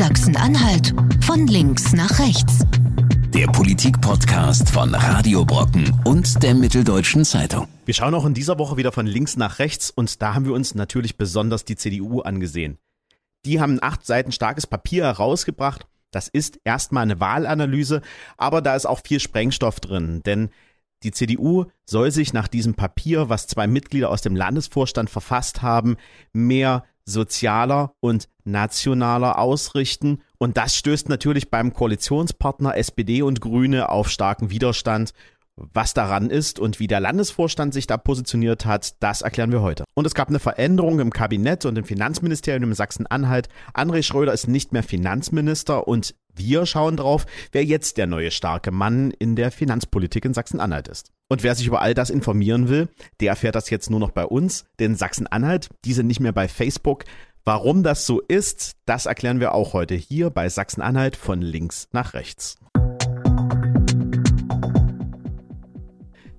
[0.00, 0.94] Sachsen-Anhalt
[1.26, 2.60] von links nach rechts.
[3.34, 7.68] Der Politik-Podcast von Radio Brocken und der Mitteldeutschen Zeitung.
[7.84, 10.54] Wir schauen auch in dieser Woche wieder von links nach rechts und da haben wir
[10.54, 12.78] uns natürlich besonders die CDU angesehen.
[13.44, 15.86] Die haben ein acht Seiten starkes Papier herausgebracht.
[16.12, 18.00] Das ist erstmal eine Wahlanalyse,
[18.38, 20.48] aber da ist auch viel Sprengstoff drin, denn
[21.02, 25.98] die CDU soll sich nach diesem Papier, was zwei Mitglieder aus dem Landesvorstand verfasst haben,
[26.32, 30.22] mehr sozialer und nationaler ausrichten.
[30.38, 35.12] Und das stößt natürlich beim Koalitionspartner SPD und Grüne auf starken Widerstand.
[35.72, 39.84] Was daran ist und wie der Landesvorstand sich da positioniert hat, das erklären wir heute.
[39.94, 43.48] Und es gab eine Veränderung im Kabinett und im Finanzministerium in Sachsen-Anhalt.
[43.74, 48.70] André Schröder ist nicht mehr Finanzminister und wir schauen drauf, wer jetzt der neue starke
[48.70, 51.10] Mann in der Finanzpolitik in Sachsen-Anhalt ist.
[51.28, 52.88] Und wer sich über all das informieren will,
[53.20, 56.48] der erfährt das jetzt nur noch bei uns, denn Sachsen-Anhalt, die sind nicht mehr bei
[56.48, 57.04] Facebook.
[57.44, 62.14] Warum das so ist, das erklären wir auch heute hier bei Sachsen-Anhalt von links nach
[62.14, 62.58] rechts.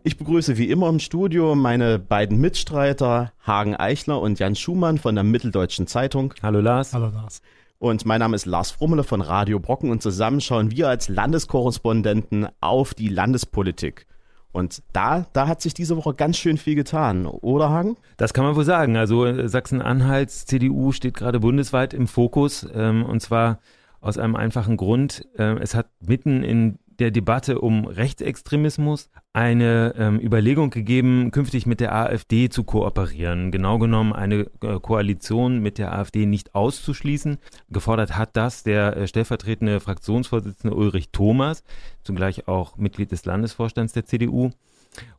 [0.03, 5.13] Ich begrüße wie immer im Studio meine beiden Mitstreiter Hagen Eichler und Jan Schumann von
[5.13, 6.33] der Mitteldeutschen Zeitung.
[6.41, 6.93] Hallo Lars.
[6.93, 7.43] Hallo Lars.
[7.77, 12.47] Und mein Name ist Lars Frummele von Radio Brocken und zusammen schauen wir als Landeskorrespondenten
[12.61, 14.07] auf die Landespolitik.
[14.51, 17.95] Und da, da hat sich diese Woche ganz schön viel getan, oder Hagen?
[18.17, 18.97] Das kann man wohl sagen.
[18.97, 23.59] Also äh, Sachsen-Anhalts CDU steht gerade bundesweit im Fokus ähm, und zwar
[23.99, 25.27] aus einem einfachen Grund.
[25.37, 31.79] Ähm, es hat mitten in der Debatte um Rechtsextremismus eine ähm, Überlegung gegeben, künftig mit
[31.79, 33.51] der AfD zu kooperieren.
[33.51, 37.39] Genau genommen eine äh, Koalition mit der AfD nicht auszuschließen.
[37.69, 41.63] Gefordert hat das der äh, stellvertretende Fraktionsvorsitzende Ulrich Thomas,
[42.03, 44.51] zugleich auch Mitglied des Landesvorstands der CDU.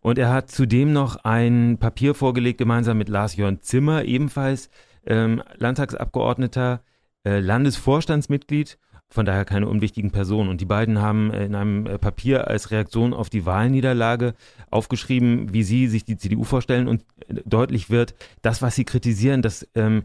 [0.03, 4.71] Und er hat zudem noch ein Papier vorgelegt, gemeinsam mit Lars-Jörn Zimmer, ebenfalls
[5.05, 6.85] ähm, Landtagsabgeordneter,
[7.25, 8.79] äh, Landesvorstandsmitglied
[9.13, 10.49] von daher keine unwichtigen Personen.
[10.49, 14.35] Und die beiden haben äh, in einem äh, Papier als Reaktion auf die Wahlniederlage
[14.71, 16.89] aufgeschrieben, wie sie sich die CDU vorstellen.
[16.89, 20.05] Und äh, deutlich wird, das, was sie kritisieren, das ähm,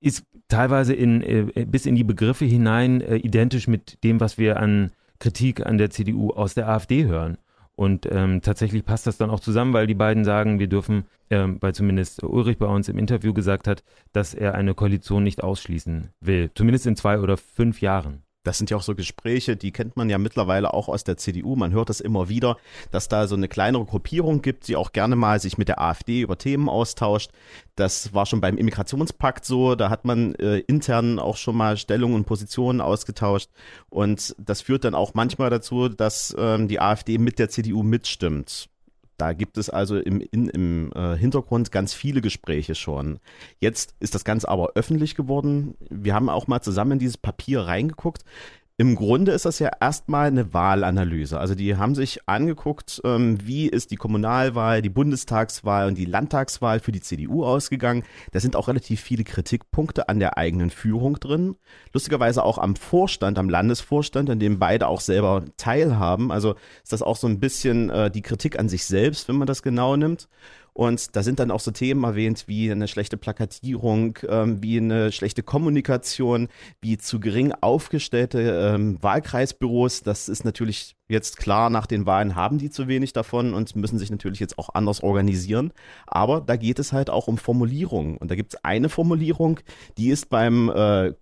[0.00, 4.58] ist teilweise in, äh, bis in die Begriffe hinein äh, identisch mit dem, was wir
[4.58, 7.38] an Kritik an der CDU aus der AfD hören.
[7.78, 11.58] Und ähm, tatsächlich passt das dann auch zusammen, weil die beiden sagen, wir dürfen, ähm,
[11.60, 16.08] weil zumindest Ulrich bei uns im Interview gesagt hat, dass er eine Koalition nicht ausschließen
[16.20, 16.50] will.
[16.54, 18.24] Zumindest in zwei oder fünf Jahren.
[18.48, 21.54] Das sind ja auch so Gespräche, die kennt man ja mittlerweile auch aus der CDU.
[21.54, 22.56] Man hört das immer wieder,
[22.90, 26.22] dass da so eine kleinere Gruppierung gibt, die auch gerne mal sich mit der AfD
[26.22, 27.30] über Themen austauscht.
[27.76, 29.74] Das war schon beim Immigrationspakt so.
[29.74, 33.50] Da hat man äh, intern auch schon mal Stellungen und Positionen ausgetauscht.
[33.90, 38.70] Und das führt dann auch manchmal dazu, dass ähm, die AfD mit der CDU mitstimmt.
[39.18, 43.18] Da gibt es also im, in, im äh, Hintergrund ganz viele Gespräche schon.
[43.58, 45.74] Jetzt ist das Ganze aber öffentlich geworden.
[45.90, 48.24] Wir haben auch mal zusammen in dieses Papier reingeguckt.
[48.80, 51.40] Im Grunde ist das ja erstmal eine Wahlanalyse.
[51.40, 56.78] Also die haben sich angeguckt, ähm, wie ist die Kommunalwahl, die Bundestagswahl und die Landtagswahl
[56.78, 58.04] für die CDU ausgegangen.
[58.30, 61.56] Da sind auch relativ viele Kritikpunkte an der eigenen Führung drin.
[61.92, 66.30] Lustigerweise auch am Vorstand, am Landesvorstand, an dem beide auch selber teilhaben.
[66.30, 69.48] Also ist das auch so ein bisschen äh, die Kritik an sich selbst, wenn man
[69.48, 70.28] das genau nimmt.
[70.78, 75.10] Und da sind dann auch so Themen erwähnt wie eine schlechte Plakatierung, ähm, wie eine
[75.10, 76.46] schlechte Kommunikation,
[76.80, 80.04] wie zu gering aufgestellte ähm, Wahlkreisbüros.
[80.04, 83.98] Das ist natürlich jetzt klar, nach den Wahlen haben die zu wenig davon und müssen
[83.98, 85.72] sich natürlich jetzt auch anders organisieren.
[86.06, 88.16] Aber da geht es halt auch um Formulierungen.
[88.16, 89.58] Und da gibt es eine Formulierung,
[89.96, 91.12] die ist beim äh,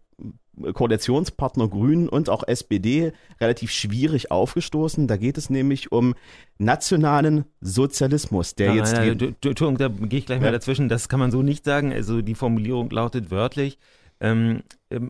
[0.72, 5.06] Koalitionspartner Grünen und auch SPD relativ schwierig aufgestoßen.
[5.06, 6.14] Da geht es nämlich um
[6.58, 8.94] nationalen Sozialismus, der nein, jetzt.
[8.94, 10.88] Nein, nein, Entschuldigung, da gehe ich gleich mal dazwischen.
[10.88, 11.92] Das kann man so nicht sagen.
[11.92, 13.78] Also die Formulierung lautet wörtlich.
[14.18, 14.62] Ähm,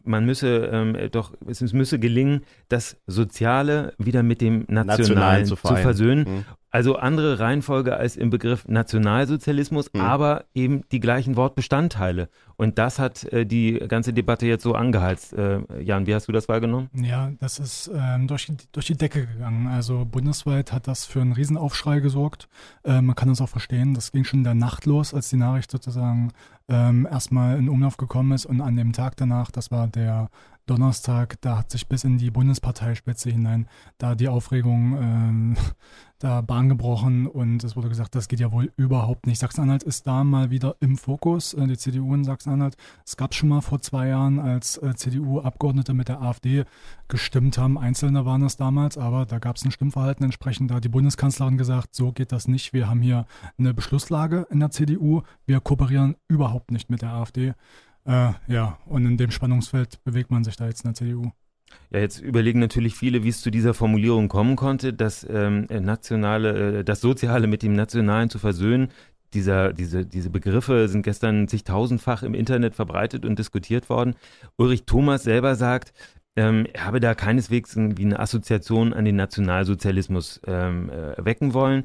[0.02, 5.54] man müsse ähm, doch, es müsse gelingen, das Soziale wieder mit dem Nationalen, Nationalen zu,
[5.54, 6.24] zu, versöhnen.
[6.28, 6.44] Mhm.
[6.76, 10.00] Also andere Reihenfolge als im Begriff Nationalsozialismus, mhm.
[10.02, 12.28] aber eben die gleichen Wortbestandteile.
[12.56, 15.32] Und das hat äh, die ganze Debatte jetzt so angeheizt.
[15.32, 16.90] Äh, Jan, wie hast du das wahrgenommen?
[16.92, 19.68] Ja, das ist ähm, durch, durch die Decke gegangen.
[19.68, 22.46] Also bundesweit hat das für einen Riesenaufschrei gesorgt.
[22.84, 23.94] Äh, man kann das auch verstehen.
[23.94, 26.30] Das ging schon in der Nacht los, als die Nachricht sozusagen
[26.68, 30.28] ähm, erstmal in Umlauf gekommen ist und an dem Tag danach, das war der
[30.66, 33.68] Donnerstag, da hat sich bis in die Bundesparteispitze hinein
[33.98, 35.56] da die Aufregung ähm,
[36.18, 39.38] da Bahn gebrochen und es wurde gesagt, das geht ja wohl überhaupt nicht.
[39.38, 42.76] Sachsen-Anhalt ist da mal wieder im Fokus, äh, die CDU in Sachsen-Anhalt.
[43.04, 46.64] Es gab schon mal vor zwei Jahren, als äh, CDU-Abgeordnete mit der AfD
[47.08, 47.78] gestimmt haben.
[47.78, 50.70] Einzelne waren es damals, aber da gab es ein Stimmverhalten entsprechend.
[50.70, 52.72] Da hat die Bundeskanzlerin gesagt, so geht das nicht.
[52.72, 53.26] Wir haben hier
[53.58, 55.22] eine Beschlusslage in der CDU.
[55.44, 57.54] Wir kooperieren überhaupt nicht mit der AfD.
[58.06, 61.32] Äh, ja, und in dem Spannungsfeld bewegt man sich da jetzt in der CDU.
[61.90, 66.78] Ja, jetzt überlegen natürlich viele, wie es zu dieser Formulierung kommen konnte, das ähm, nationale,
[66.78, 68.88] äh, das Soziale mit dem Nationalen zu versöhnen.
[69.34, 74.14] Dieser, diese, diese Begriffe sind gestern zigtausendfach im Internet verbreitet und diskutiert worden.
[74.56, 75.92] Ulrich Thomas selber sagt,
[76.36, 81.84] ähm, er habe da keineswegs irgendwie eine Assoziation an den Nationalsozialismus ähm, äh, wecken wollen.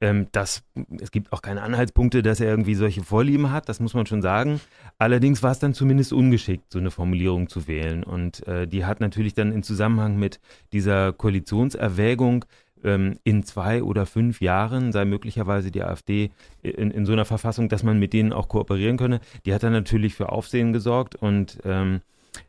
[0.00, 0.62] Ähm, das,
[1.00, 4.22] es gibt auch keine Anhaltspunkte, dass er irgendwie solche Vorlieben hat, das muss man schon
[4.22, 4.60] sagen.
[4.98, 8.02] Allerdings war es dann zumindest ungeschickt, so eine Formulierung zu wählen.
[8.02, 10.40] Und äh, die hat natürlich dann in Zusammenhang mit
[10.72, 12.46] dieser Koalitionserwägung
[12.82, 16.30] ähm, in zwei oder fünf Jahren sei möglicherweise die AfD
[16.62, 19.20] in, in so einer Verfassung, dass man mit denen auch kooperieren könne.
[19.44, 22.00] Die hat dann natürlich für Aufsehen gesorgt und ähm,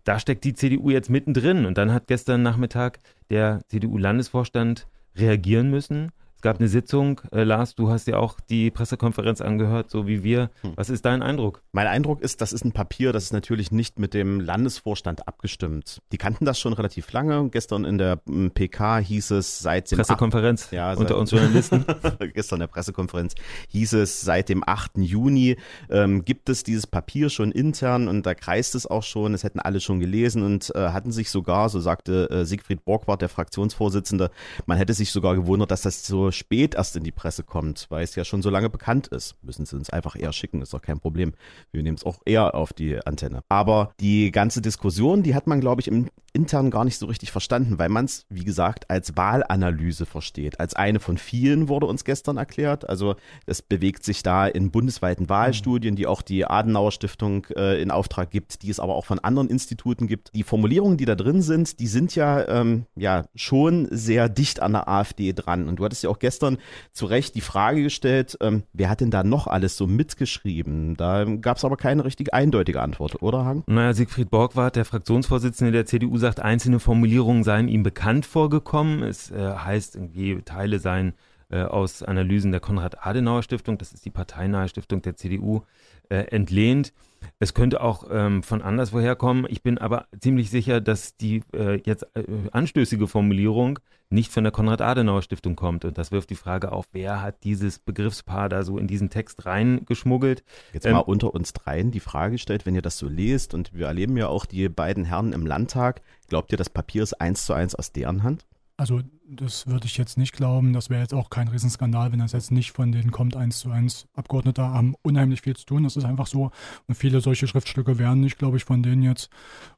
[0.03, 1.65] da steckt die CDU jetzt mittendrin.
[1.65, 2.99] Und dann hat gestern Nachmittag
[3.29, 4.87] der CDU-Landesvorstand
[5.17, 6.11] reagieren müssen
[6.41, 7.21] es gab eine Sitzung.
[7.31, 10.49] Äh, Lars, du hast ja auch die Pressekonferenz angehört, so wie wir.
[10.61, 10.71] Hm.
[10.75, 11.61] Was ist dein Eindruck?
[11.71, 16.01] Mein Eindruck ist, das ist ein Papier, das ist natürlich nicht mit dem Landesvorstand abgestimmt.
[16.11, 17.47] Die kannten das schon relativ lange.
[17.49, 18.21] Gestern in der
[18.55, 21.85] PK hieß es seit dem Pressekonferenz 8, ja, unter uns Journalisten.
[22.33, 23.35] gestern in der Pressekonferenz
[23.69, 24.97] hieß es, seit dem 8.
[24.97, 25.57] Juni
[25.91, 29.35] ähm, gibt es dieses Papier schon intern und da kreist es auch schon.
[29.35, 33.21] Es hätten alle schon gelesen und äh, hatten sich sogar, so sagte äh, Siegfried Borgwart,
[33.21, 34.31] der Fraktionsvorsitzende,
[34.65, 38.03] man hätte sich sogar gewundert, dass das so spät erst in die Presse kommt, weil
[38.03, 39.35] es ja schon so lange bekannt ist.
[39.43, 41.33] Müssen sie uns einfach eher schicken, ist doch kein Problem.
[41.71, 43.43] Wir nehmen es auch eher auf die Antenne.
[43.49, 47.31] Aber die ganze Diskussion, die hat man, glaube ich, im intern gar nicht so richtig
[47.31, 50.59] verstanden, weil man es, wie gesagt, als Wahlanalyse versteht.
[50.59, 52.87] Als eine von vielen wurde uns gestern erklärt.
[52.87, 57.91] Also es bewegt sich da in bundesweiten Wahlstudien, die auch die Adenauer Stiftung äh, in
[57.91, 60.33] Auftrag gibt, die es aber auch von anderen Instituten gibt.
[60.33, 64.73] Die Formulierungen, die da drin sind, die sind ja, ähm, ja schon sehr dicht an
[64.73, 65.67] der AfD dran.
[65.67, 66.57] Und du hattest ja auch gestern
[66.93, 70.95] zu Recht die Frage gestellt, ähm, wer hat denn da noch alles so mitgeschrieben?
[70.95, 73.63] Da gab es aber keine richtig eindeutige Antwort, oder Hang?
[73.67, 79.03] Naja, Siegfried Borgwart, der Fraktionsvorsitzende der CDU, sagt, einzelne Formulierungen seien ihm bekannt vorgekommen.
[79.03, 81.13] Es äh, heißt irgendwie, Teile seien
[81.49, 85.63] äh, aus Analysen der Konrad-Adenauer-Stiftung, das ist die parteinahe Stiftung der CDU,
[86.09, 86.93] äh, entlehnt.
[87.41, 89.47] Es könnte auch ähm, von anderswoher kommen.
[89.49, 93.79] Ich bin aber ziemlich sicher, dass die äh, jetzt äh, anstößige Formulierung
[94.11, 95.83] nicht von der Konrad-Adenauer-Stiftung kommt.
[95.83, 99.47] Und das wirft die Frage auf, wer hat dieses Begriffspaar da so in diesen Text
[99.47, 100.43] reingeschmuggelt.
[100.71, 103.73] Jetzt ähm, mal unter uns dreien die Frage stellt, wenn ihr das so lest, und
[103.73, 107.47] wir erleben ja auch die beiden Herren im Landtag, glaubt ihr, das Papier ist eins
[107.47, 108.45] zu eins aus deren Hand?
[108.81, 110.73] Also das würde ich jetzt nicht glauben.
[110.73, 113.69] Das wäre jetzt auch kein Riesenskandal, wenn das jetzt nicht von denen kommt, eins zu
[113.69, 114.07] eins.
[114.15, 116.49] Abgeordnete haben unheimlich viel zu tun, das ist einfach so.
[116.87, 119.29] Und viele solche Schriftstücke werden nicht, glaube ich, von denen jetzt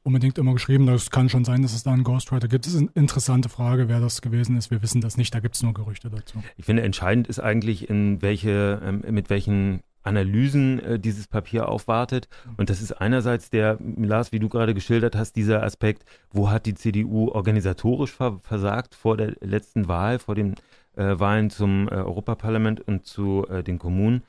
[0.04, 0.86] unbedingt immer geschrieben.
[0.86, 2.64] Das kann schon sein, dass es da einen Ghostwriter gibt.
[2.64, 4.70] Das ist eine interessante Frage, wer das gewesen ist.
[4.70, 6.42] Wir wissen das nicht, da gibt es nur Gerüchte dazu.
[6.56, 12.28] Ich finde, entscheidend ist eigentlich, in welche, ähm, mit welchen Analysen äh, dieses Papier aufwartet.
[12.56, 16.66] Und das ist einerseits der, Lars, wie du gerade geschildert hast, dieser Aspekt, wo hat
[16.66, 20.54] die CDU organisatorisch ver versagt vor der letzten Wahl, vor den
[20.96, 24.22] äh, Wahlen zum äh, Europaparlament und zu äh, den Kommunen.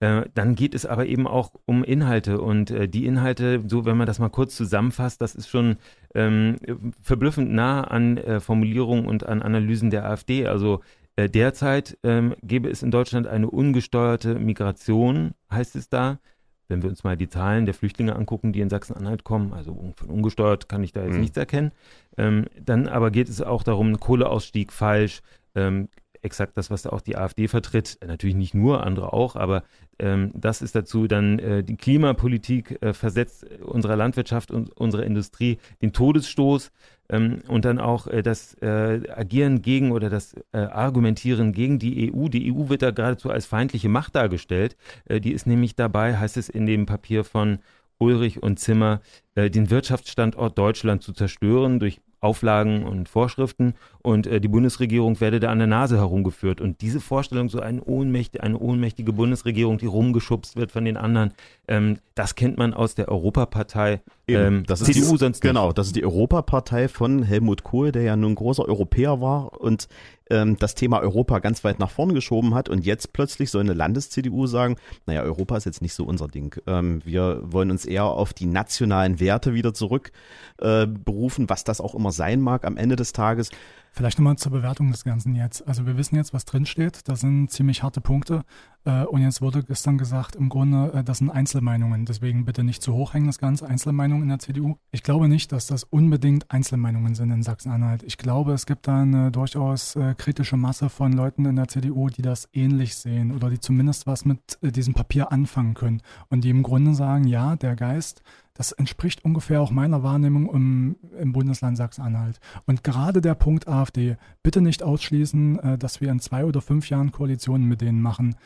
[0.00, 3.96] Äh, dann geht es aber eben auch um Inhalte und äh, die Inhalte, so wenn
[3.96, 5.76] man das mal kurz zusammenfasst, das ist schon
[6.14, 6.56] ähm,
[7.00, 10.46] verblüffend nah an Formulierungen und an Analysen der AfD.
[10.46, 10.80] Also
[11.16, 16.18] äh, derzeit ähm, gäbe es in Deutschland eine ungesteuerte Migration, heißt es da.
[16.66, 20.08] Wenn wir uns mal die Zahlen der Flüchtlinge angucken, die in Sachsen-Anhalt kommen, also von
[20.08, 21.20] ungesteuert kann ich da jetzt mhm.
[21.20, 21.72] nichts erkennen.
[22.16, 25.20] Ähm, dann aber geht es auch darum, Kohleausstieg falsch,
[25.54, 25.88] ähm,
[26.24, 27.98] exakt das, was da auch die AfD vertritt.
[28.00, 29.62] Äh, natürlich nicht nur, andere auch, aber
[29.98, 35.58] ähm, das ist dazu dann äh, die Klimapolitik äh, versetzt unserer Landwirtschaft und unserer Industrie
[35.82, 36.70] den Todesstoß
[37.10, 42.12] ähm, und dann auch äh, das äh, Agieren gegen oder das äh, Argumentieren gegen die
[42.12, 42.28] EU.
[42.28, 44.76] Die EU wird da geradezu als feindliche Macht dargestellt.
[45.04, 47.58] Äh, die ist nämlich dabei, heißt es in dem Papier von
[47.98, 49.00] Ulrich und Zimmer,
[49.34, 55.40] äh, den Wirtschaftsstandort Deutschland zu zerstören durch Auflagen und Vorschriften und äh, die Bundesregierung werde
[55.40, 56.60] da an der Nase herumgeführt.
[56.60, 61.32] Und diese Vorstellung, so eine, ohnmächtige, eine ohnmächtige Bundesregierung, die rumgeschubst wird von den anderen,
[61.68, 64.02] ähm, das kennt man aus der Europapartei.
[64.28, 65.50] Ähm, das ist CDU die, sonst nicht.
[65.50, 69.58] Genau, das ist die Europapartei von Helmut Kohl, der ja nun ein großer Europäer war
[69.58, 69.88] und
[70.28, 73.72] ähm, das Thema Europa ganz weit nach vorn geschoben hat und jetzt plötzlich soll eine
[73.72, 76.54] Landes-CDU sagen, naja, Europa ist jetzt nicht so unser Ding.
[76.66, 80.12] Ähm, wir wollen uns eher auf die nationalen Werte wieder zurück
[80.58, 83.50] äh, berufen, was das auch immer sein mag am Ende des Tages.
[83.96, 85.68] Vielleicht nochmal zur Bewertung des Ganzen jetzt.
[85.68, 87.06] Also wir wissen jetzt, was drinsteht.
[87.06, 88.42] Das sind ziemlich harte Punkte.
[88.84, 92.04] Äh, und jetzt wurde gestern gesagt, im Grunde, äh, das sind Einzelmeinungen.
[92.04, 93.68] Deswegen bitte nicht zu hoch hängen, das Ganze.
[93.68, 94.78] Einzelmeinungen in der CDU.
[94.90, 98.02] Ich glaube nicht, dass das unbedingt Einzelmeinungen sind in Sachsen-Anhalt.
[98.02, 102.08] Ich glaube, es gibt da eine durchaus äh, kritische Masse von Leuten in der CDU,
[102.08, 106.02] die das ähnlich sehen oder die zumindest was mit diesem Papier anfangen können.
[106.30, 108.24] Und die im Grunde sagen, ja, der Geist
[108.54, 112.38] das entspricht ungefähr auch meiner Wahrnehmung im, im Bundesland Sachsen-Anhalt.
[112.66, 116.88] Und gerade der Punkt AfD, bitte nicht ausschließen, äh, dass wir in zwei oder fünf
[116.88, 118.36] Jahren Koalitionen mit denen machen.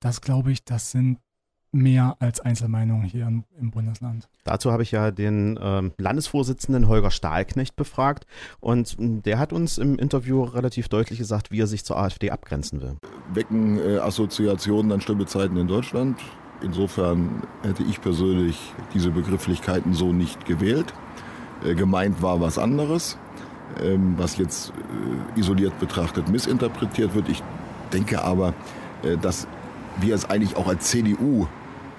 [0.00, 1.18] Das glaube ich, das sind
[1.70, 4.28] mehr als Einzelmeinungen hier im, im Bundesland.
[4.44, 8.26] Dazu habe ich ja den ähm, Landesvorsitzenden Holger Stahlknecht befragt
[8.60, 12.80] und der hat uns im Interview relativ deutlich gesagt, wie er sich zur AfD abgrenzen
[12.80, 12.96] will.
[13.34, 16.18] Wecken äh, Assoziationen an schlimme Zeiten in Deutschland.
[16.60, 20.92] Insofern hätte ich persönlich diese Begrifflichkeiten so nicht gewählt.
[21.64, 23.16] Äh, gemeint war was anderes,
[23.82, 24.72] ähm, was jetzt
[25.36, 27.28] äh, isoliert betrachtet missinterpretiert wird.
[27.28, 27.42] Ich
[27.92, 28.54] denke aber,
[29.02, 29.46] äh, dass
[30.00, 31.46] wir es eigentlich auch als CDU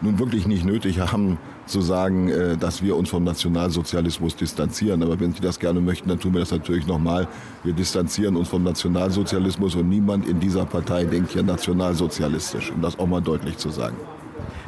[0.02, 5.04] nun wirklich nicht nötig haben, zu sagen, dass wir uns vom Nationalsozialismus distanzieren.
[5.04, 7.28] Aber wenn Sie das gerne möchten, dann tun wir das natürlich nochmal.
[7.64, 12.98] Wir distanzieren uns vom Nationalsozialismus und niemand in dieser Partei denkt hier nationalsozialistisch, um das
[12.98, 13.98] auch mal deutlich zu sagen.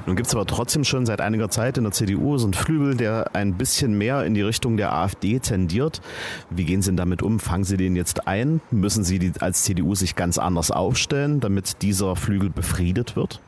[0.05, 2.95] Nun gibt es aber trotzdem schon seit einiger Zeit in der CDU so einen Flügel,
[2.95, 6.01] der ein bisschen mehr in die Richtung der AfD tendiert.
[6.49, 7.39] Wie gehen Sie denn damit um?
[7.39, 8.61] Fangen Sie den jetzt ein?
[8.71, 13.41] Müssen Sie als CDU sich ganz anders aufstellen, damit dieser Flügel befriedet wird?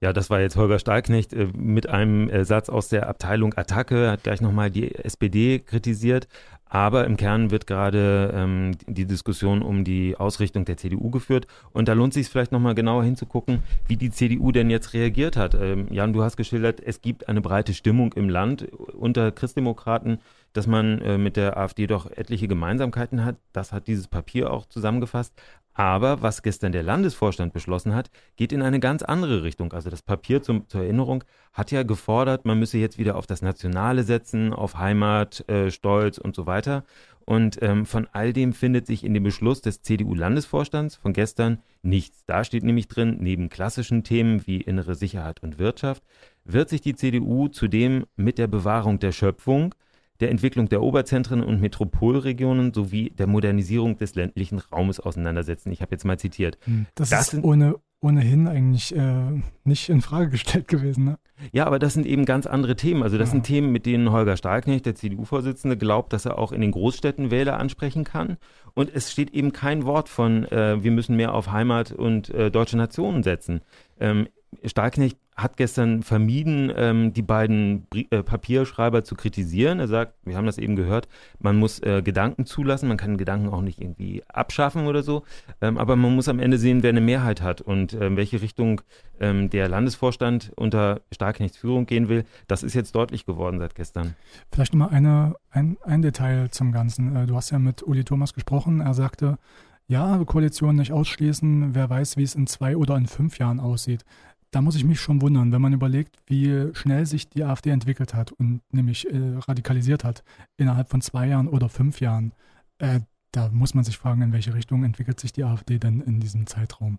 [0.00, 4.10] Ja, das war jetzt Holger Stahlknecht äh, mit einem äh, Satz aus der Abteilung Attacke,
[4.10, 6.26] hat gleich nochmal die SPD kritisiert.
[6.68, 11.46] Aber im Kern wird gerade ähm, die Diskussion um die Ausrichtung der CDU geführt.
[11.72, 15.54] Und da lohnt sich vielleicht nochmal genauer hinzugucken, wie die CDU denn jetzt reagiert hat.
[15.54, 20.18] Ähm, Jan, du hast geschildert, es gibt eine breite Stimmung im Land unter Christdemokraten,
[20.52, 23.36] dass man äh, mit der AfD doch etliche Gemeinsamkeiten hat.
[23.52, 25.32] Das hat dieses Papier auch zusammengefasst.
[25.78, 29.72] Aber was gestern der Landesvorstand beschlossen hat, geht in eine ganz andere Richtung.
[29.72, 33.42] Also das Papier zum, zur Erinnerung hat ja gefordert, man müsse jetzt wieder auf das
[33.42, 36.82] Nationale setzen, auf Heimat, äh, Stolz und so weiter.
[37.24, 42.24] Und ähm, von all dem findet sich in dem Beschluss des CDU-Landesvorstands von gestern nichts.
[42.26, 46.02] Da steht nämlich drin, neben klassischen Themen wie innere Sicherheit und Wirtschaft,
[46.44, 49.76] wird sich die CDU zudem mit der Bewahrung der Schöpfung,
[50.20, 55.70] der Entwicklung der Oberzentren und Metropolregionen sowie der Modernisierung des ländlichen Raumes auseinandersetzen.
[55.70, 56.58] Ich habe jetzt mal zitiert.
[56.64, 61.04] Hm, das, das ist ohne, ohnehin eigentlich äh, nicht in Frage gestellt gewesen.
[61.04, 61.18] Ne?
[61.52, 63.02] Ja, aber das sind eben ganz andere Themen.
[63.02, 63.32] Also das ja.
[63.32, 67.30] sind Themen, mit denen Holger Stahlknecht, der CDU-Vorsitzende, glaubt, dass er auch in den Großstädten
[67.30, 68.38] Wähler ansprechen kann.
[68.74, 72.50] Und es steht eben kein Wort von, äh, wir müssen mehr auf Heimat und äh,
[72.50, 73.60] deutsche Nationen setzen.
[74.00, 74.28] Ähm,
[74.64, 79.78] Stahlknecht hat gestern vermieden, ähm, die beiden Brie äh, Papierschreiber zu kritisieren.
[79.78, 81.06] Er sagt, wir haben das eben gehört,
[81.38, 85.22] man muss äh, Gedanken zulassen, man kann Gedanken auch nicht irgendwie abschaffen oder so,
[85.60, 88.80] ähm, aber man muss am Ende sehen, wer eine Mehrheit hat und äh, welche Richtung
[89.20, 92.24] ähm, der Landesvorstand unter Starknechts Führung gehen will.
[92.48, 94.16] Das ist jetzt deutlich geworden seit gestern.
[94.50, 97.14] Vielleicht nochmal eine, ein, ein Detail zum Ganzen.
[97.14, 98.80] Äh, du hast ja mit Uli Thomas gesprochen.
[98.80, 99.38] Er sagte,
[99.86, 101.74] ja, Koalition nicht ausschließen.
[101.74, 104.04] Wer weiß, wie es in zwei oder in fünf Jahren aussieht
[104.50, 108.14] da muss ich mich schon wundern, wenn man überlegt, wie schnell sich die AfD entwickelt
[108.14, 110.22] hat und nämlich äh, radikalisiert hat
[110.56, 112.32] innerhalb von zwei Jahren oder fünf Jahren.
[112.78, 113.00] Äh,
[113.32, 116.46] da muss man sich fragen, in welche Richtung entwickelt sich die AfD denn in diesem
[116.46, 116.98] Zeitraum.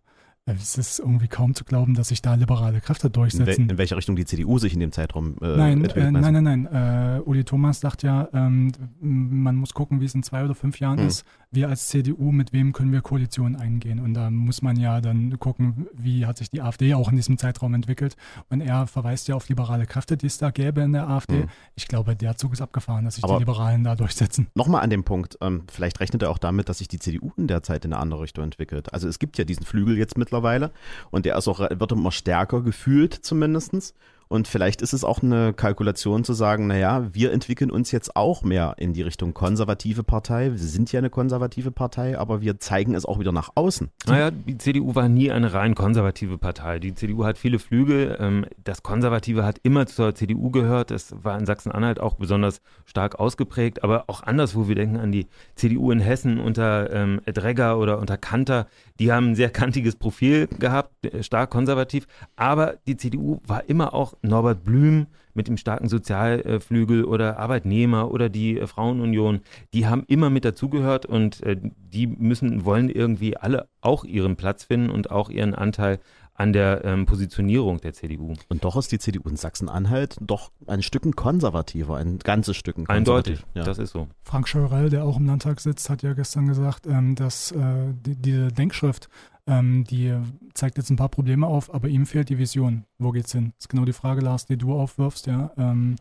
[0.55, 3.63] Es ist irgendwie kaum zu glauben, dass sich da liberale Kräfte durchsetzen.
[3.63, 6.05] In, in welche Richtung die CDU sich in dem Zeitraum äh, nein, entwickelt?
[6.07, 7.21] Äh, nein, nein, nein, nein.
[7.21, 10.99] Uli Thomas sagt ja, ähm, man muss gucken, wie es in zwei oder fünf Jahren
[10.99, 11.07] hm.
[11.07, 11.25] ist.
[11.51, 13.99] Wir als CDU, mit wem können wir Koalitionen eingehen?
[13.99, 17.37] Und da muss man ja dann gucken, wie hat sich die AfD auch in diesem
[17.37, 18.15] Zeitraum entwickelt.
[18.49, 21.41] Und er verweist ja auf liberale Kräfte, die es da gäbe in der AfD.
[21.41, 21.49] Hm.
[21.75, 24.47] Ich glaube, der Zug ist abgefahren, dass sich Aber die Liberalen da durchsetzen.
[24.55, 27.47] Nochmal an dem Punkt, ähm, vielleicht rechnet er auch damit, dass sich die CDU in
[27.47, 28.93] der Zeit in eine andere Richtung entwickelt.
[28.93, 30.71] Also es gibt ja diesen Flügel jetzt mittlerweile mittlerweile.
[31.11, 33.93] Und der ist auch, wird immer stärker gefühlt zumindestens.
[34.31, 38.43] Und vielleicht ist es auch eine Kalkulation zu sagen, naja, wir entwickeln uns jetzt auch
[38.43, 40.51] mehr in die Richtung konservative Partei.
[40.51, 43.89] Wir sind ja eine konservative Partei, aber wir zeigen es auch wieder nach außen.
[44.05, 46.77] Naja, die CDU war nie eine rein konservative Partei.
[46.77, 48.17] Die CDU hat viele Flügel.
[48.19, 50.91] Ähm, das Konservative hat immer zur CDU gehört.
[50.91, 54.67] Das war in Sachsen-Anhalt auch besonders stark ausgeprägt, aber auch anderswo.
[54.67, 58.67] Wir denken an die CDU in Hessen unter ähm, Dregger oder unter Kanter.
[58.99, 62.05] Die haben ein sehr kantiges Profil gehabt, stark konservativ.
[62.35, 68.29] Aber die CDU war immer auch Norbert Blüm mit dem starken Sozialflügel oder Arbeitnehmer oder
[68.29, 69.41] die äh, Frauenunion,
[69.73, 74.65] die haben immer mit dazugehört und äh, die müssen, wollen irgendwie alle auch ihren Platz
[74.65, 75.99] finden und auch ihren Anteil
[76.39, 78.33] an der ähm, Positionierung der CDU.
[78.47, 82.97] Und doch ist die CDU in Sachsen-Anhalt doch ein Stück konservativer, ein ganzes Stück konservativ.
[82.97, 83.63] Eindeutig, ja.
[83.63, 84.07] das ist so.
[84.23, 88.15] Frank Scheurell, der auch im Landtag sitzt, hat ja gestern gesagt, ähm, dass äh, die,
[88.15, 89.09] diese Denkschrift
[89.49, 90.15] ähm, die
[90.53, 92.85] zeigt jetzt ein paar Probleme auf, aber ihm fehlt die Vision.
[92.99, 93.53] Wo geht's hin?
[93.57, 95.51] Das ist genau die Frage, Lars, die du aufwirfst, ja.
[95.57, 95.95] Ähm,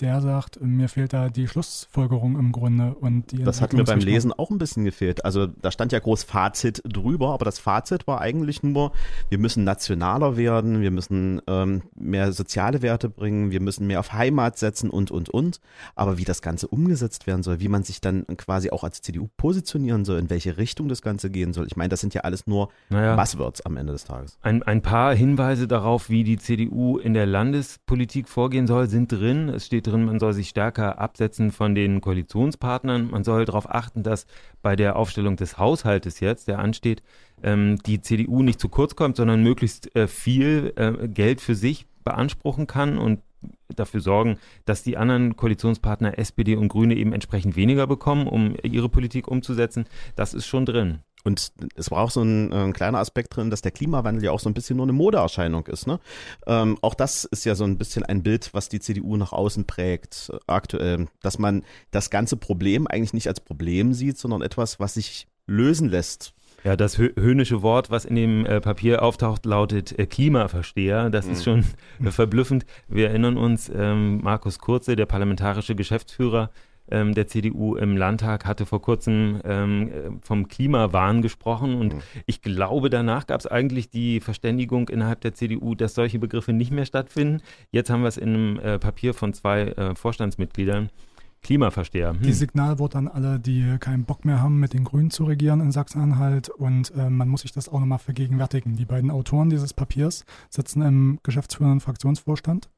[0.00, 3.98] der sagt, mir fehlt da die Schlussfolgerung im Grunde und die Das hat mir beim
[3.98, 5.24] Lesen auch ein bisschen gefehlt.
[5.24, 8.92] Also da stand ja groß Fazit drüber, aber das Fazit war eigentlich nur,
[9.28, 14.12] wir müssen nationaler werden, wir müssen ähm, mehr soziale Werte bringen, wir müssen mehr auf
[14.12, 15.60] Heimat setzen und, und, und.
[15.96, 19.28] Aber wie das Ganze umgesetzt werden soll, wie man sich dann quasi auch als CDU
[19.36, 22.46] positionieren soll, in welche Richtung das Ganze gehen soll, ich meine, das sind ja alles
[22.46, 24.38] nur naja, Buzzwords am Ende des Tages.
[24.42, 29.48] Ein, ein paar Hinweise darauf, wie die CDU in der Landespolitik vorgehen soll, sind drin.
[29.48, 33.10] Es steht drin, man soll sich stärker absetzen von den Koalitionspartnern.
[33.10, 34.26] Man soll darauf achten, dass
[34.62, 37.02] bei der Aufstellung des Haushaltes jetzt, der ansteht,
[37.42, 41.86] ähm, die CDU nicht zu kurz kommt, sondern möglichst äh, viel äh, Geld für sich
[42.04, 43.20] beanspruchen kann und
[43.74, 48.88] dafür sorgen, dass die anderen Koalitionspartner SPD und Grüne eben entsprechend weniger bekommen, um ihre
[48.88, 49.86] Politik umzusetzen.
[50.16, 51.00] Das ist schon drin.
[51.24, 54.40] Und es war auch so ein, ein, kleiner Aspekt drin, dass der Klimawandel ja auch
[54.40, 55.86] so ein bisschen nur eine Modeerscheinung ist.
[55.86, 55.98] Ne?
[56.46, 59.66] Ähm, auch das ist ja so ein bisschen ein Bild, was die CDU nach außen
[59.66, 64.80] prägt äh, aktuell, dass man das ganze Problem eigentlich nicht als Problem sieht, sondern etwas,
[64.80, 66.34] was sich lösen lässt.
[66.64, 71.08] Ja, das höhnische Wort, was in dem äh, Papier auftaucht, lautet äh, Klimaversteher.
[71.08, 71.32] Das mhm.
[71.32, 71.64] ist schon
[72.04, 72.66] äh, verblüffend.
[72.88, 76.50] Wir erinnern uns, ähm, Markus Kurze, der parlamentarische Geschäftsführer,
[76.90, 82.00] ähm, der CDU im Landtag hatte vor kurzem ähm, äh, vom Klimawahn gesprochen und mhm.
[82.26, 86.70] ich glaube, danach gab es eigentlich die Verständigung innerhalb der CDU, dass solche Begriffe nicht
[86.70, 87.42] mehr stattfinden.
[87.70, 90.90] Jetzt haben wir es in einem äh, Papier von zwei äh, Vorstandsmitgliedern.
[91.42, 92.10] Klimaversteher.
[92.10, 92.22] Hm.
[92.22, 95.70] Die Signalwort an alle, die keinen Bock mehr haben, mit den Grünen zu regieren in
[95.70, 96.48] Sachsen-Anhalt.
[96.48, 98.74] Und äh, man muss sich das auch nochmal vergegenwärtigen.
[98.74, 102.68] Die beiden Autoren dieses Papiers sitzen im geschäftsführenden Fraktionsvorstand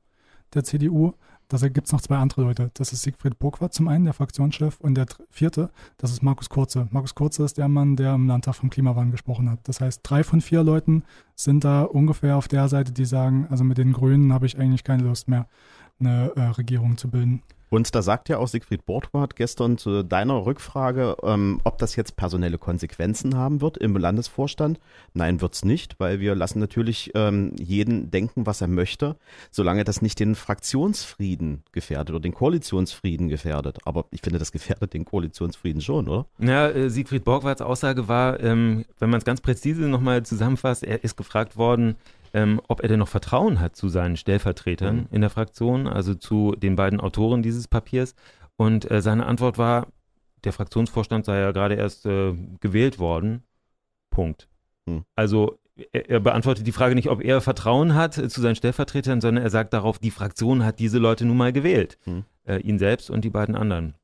[0.55, 1.15] der CDU
[1.51, 2.71] da gibt es noch zwei andere Leute.
[2.75, 6.87] Das ist Siegfried Burgwart zum einen, der Fraktionschef, und der vierte, das ist Markus Kurze.
[6.93, 9.59] Markus Kurze ist der Mann, der im Landtag vom Klimawandel gesprochen hat.
[9.65, 11.03] Das heißt, drei von vier Leuten
[11.35, 14.85] sind da ungefähr auf der Seite, die sagen, also mit den Grünen habe ich eigentlich
[14.85, 15.49] keine Lust mehr,
[16.01, 17.43] eine äh, Regierung zu bilden.
[17.71, 22.17] Und da sagt ja auch Siegfried Bortwart gestern zu deiner Rückfrage, ähm, ob das jetzt
[22.17, 24.81] personelle Konsequenzen haben wird im Landesvorstand.
[25.15, 29.17] Nein, wird's nicht, weil wir lassen natürlich ähm, jeden denken, was er möchte,
[29.53, 33.79] solange das nicht den Fraktionsfrieden gefährdet oder den Koalitionsfrieden gefährdet.
[33.85, 36.27] Aber ich finde, das gefährdet den Koalitionsfrieden schon, oder?
[36.41, 41.05] Ja, äh, Siegfried Borgwarts Aussage war, ähm, wenn man es ganz präzise nochmal zusammenfasst, er
[41.05, 41.95] ist gefragt worden,
[42.33, 45.07] ähm, ob er denn noch Vertrauen hat zu seinen Stellvertretern mhm.
[45.11, 48.15] in der Fraktion, also zu den beiden Autoren dieses Papiers.
[48.57, 49.89] Und äh, seine Antwort war,
[50.45, 53.43] der Fraktionsvorstand sei ja gerade erst äh, gewählt worden.
[54.11, 54.49] Punkt.
[54.87, 55.05] Mhm.
[55.17, 55.59] Also
[55.93, 59.45] er, er, beantwortet die Frage nicht, ob er Vertrauen hat äh, zu seinen Stellvertretern, sondern
[59.45, 61.99] er sagt darauf, die Fraktion hat diese Leute nun mal gewählt.
[62.07, 62.25] Mhm.
[62.63, 63.95] Ihn selbst und die beiden anderen.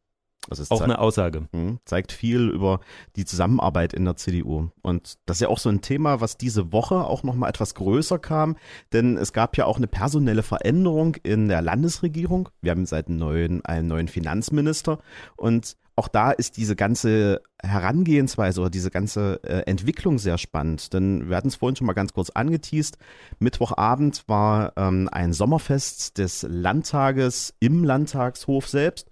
[0.50, 1.48] Ist auch eine Aussage.
[1.52, 2.80] Hm, zeigt viel über
[3.16, 4.68] die Zusammenarbeit in der CDU.
[4.82, 8.18] Und das ist ja auch so ein Thema, was diese Woche auch nochmal etwas größer
[8.18, 8.56] kam,
[8.92, 12.48] denn es gab ja auch eine personelle Veränderung in der Landesregierung.
[12.62, 14.98] Wir haben seit einem neuen, einen neuen Finanzminister
[15.36, 20.92] und auch da ist diese ganze Herangehensweise oder diese ganze äh, Entwicklung sehr spannend.
[20.92, 22.98] Denn wir hatten es vorhin schon mal ganz kurz angeteased.
[23.38, 29.10] Mittwochabend war ähm, ein Sommerfest des Landtages im Landtagshof selbst.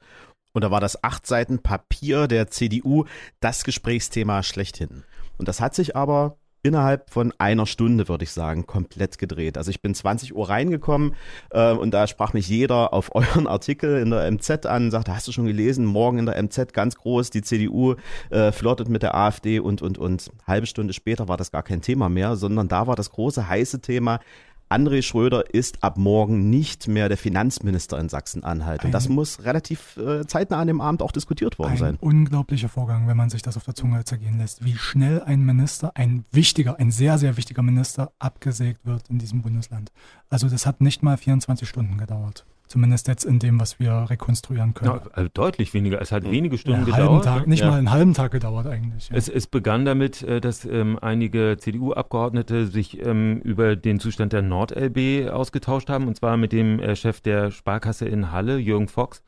[0.54, 3.04] Und da war das acht Seiten Papier der CDU
[3.40, 5.02] das Gesprächsthema schlechthin.
[5.36, 9.58] Und das hat sich aber innerhalb von einer Stunde, würde ich sagen, komplett gedreht.
[9.58, 11.14] Also ich bin 20 Uhr reingekommen
[11.50, 15.28] äh, und da sprach mich jeder auf euren Artikel in der MZ an, sagte, hast
[15.28, 17.96] du schon gelesen, morgen in der MZ ganz groß, die CDU
[18.30, 20.30] äh, flirtet mit der AfD und, und, und.
[20.46, 23.80] Halbe Stunde später war das gar kein Thema mehr, sondern da war das große heiße
[23.80, 24.20] Thema,
[24.68, 28.84] André Schröder ist ab morgen nicht mehr der Finanzminister in Sachsen-Anhalt.
[28.84, 31.98] Und das muss relativ äh, zeitnah an dem Abend auch diskutiert worden ein sein.
[32.00, 35.92] Unglaublicher Vorgang, wenn man sich das auf der Zunge zergehen lässt, wie schnell ein Minister,
[35.94, 39.92] ein wichtiger, ein sehr, sehr wichtiger Minister abgesägt wird in diesem Bundesland.
[40.30, 42.44] Also das hat nicht mal 24 Stunden gedauert.
[42.74, 44.90] Zumindest jetzt in dem, was wir rekonstruieren können.
[44.96, 46.02] Ja, also deutlich weniger.
[46.02, 47.24] Es hat wenige Stunden ja, gedauert.
[47.24, 47.70] Tag, nicht ja.
[47.70, 49.08] mal einen halben Tag gedauert eigentlich.
[49.12, 54.42] Es, es, begann damit, äh, dass ähm, einige CDU-Abgeordnete sich ähm, über den Zustand der
[54.42, 59.22] NordLB ausgetauscht haben, und zwar mit dem äh, Chef der Sparkasse in Halle, Jürgen Fox.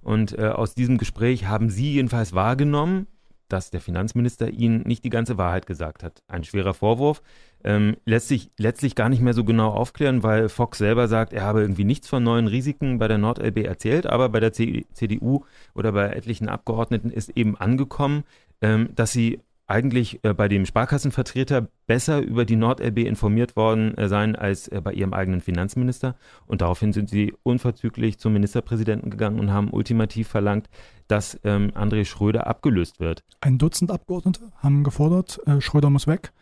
[0.00, 3.08] Und äh, aus diesem Gespräch haben Sie jedenfalls wahrgenommen,
[3.52, 6.22] dass der Finanzminister Ihnen nicht die ganze Wahrheit gesagt hat.
[6.26, 7.22] Ein schwerer Vorwurf.
[7.64, 11.42] Ähm, lässt sich letztlich gar nicht mehr so genau aufklären, weil Fox selber sagt, er
[11.42, 15.92] habe irgendwie nichts von neuen Risiken bei der NordLB erzählt, aber bei der CDU oder
[15.92, 18.24] bei etlichen Abgeordneten ist eben angekommen,
[18.62, 19.40] ähm, dass sie
[19.72, 24.80] eigentlich äh, bei dem Sparkassenvertreter besser über die NordLB informiert worden äh, sein als äh,
[24.82, 26.14] bei ihrem eigenen Finanzminister.
[26.46, 30.68] Und daraufhin sind sie unverzüglich zum Ministerpräsidenten gegangen und haben ultimativ verlangt,
[31.08, 33.24] dass ähm, André Schröder abgelöst wird.
[33.40, 36.32] Ein Dutzend Abgeordnete haben gefordert, äh, Schröder muss weg.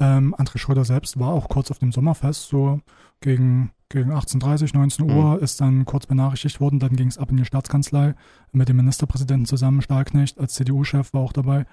[0.00, 2.80] Ähm, André Schröder selbst war auch kurz auf dem Sommerfest, so
[3.20, 5.16] gegen, gegen 18.30, 19 mhm.
[5.16, 6.80] Uhr, ist dann kurz benachrichtigt worden.
[6.80, 8.14] Dann ging es ab in die Staatskanzlei
[8.50, 9.80] mit dem Ministerpräsidenten zusammen.
[9.80, 11.66] Stahlknecht als CDU-Chef war auch dabei.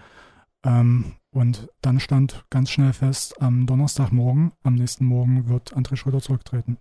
[0.66, 6.22] Ähm, und dann stand ganz schnell fest, am Donnerstagmorgen, am nächsten Morgen wird André Schröder
[6.22, 6.78] zurücktreten.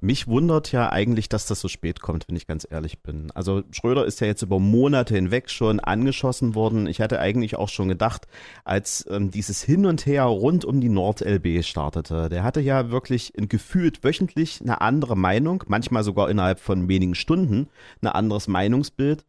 [0.00, 3.30] Mich wundert ja eigentlich, dass das so spät kommt, wenn ich ganz ehrlich bin.
[3.34, 6.86] Also Schröder ist ja jetzt über Monate hinweg schon angeschossen worden.
[6.86, 8.28] Ich hatte eigentlich auch schon gedacht,
[8.64, 13.32] als ähm, dieses Hin und Her rund um die Nord-LB startete, der hatte ja wirklich
[13.36, 17.68] gefühlt wöchentlich eine andere Meinung, manchmal sogar innerhalb von wenigen Stunden
[18.02, 19.24] ein anderes Meinungsbild.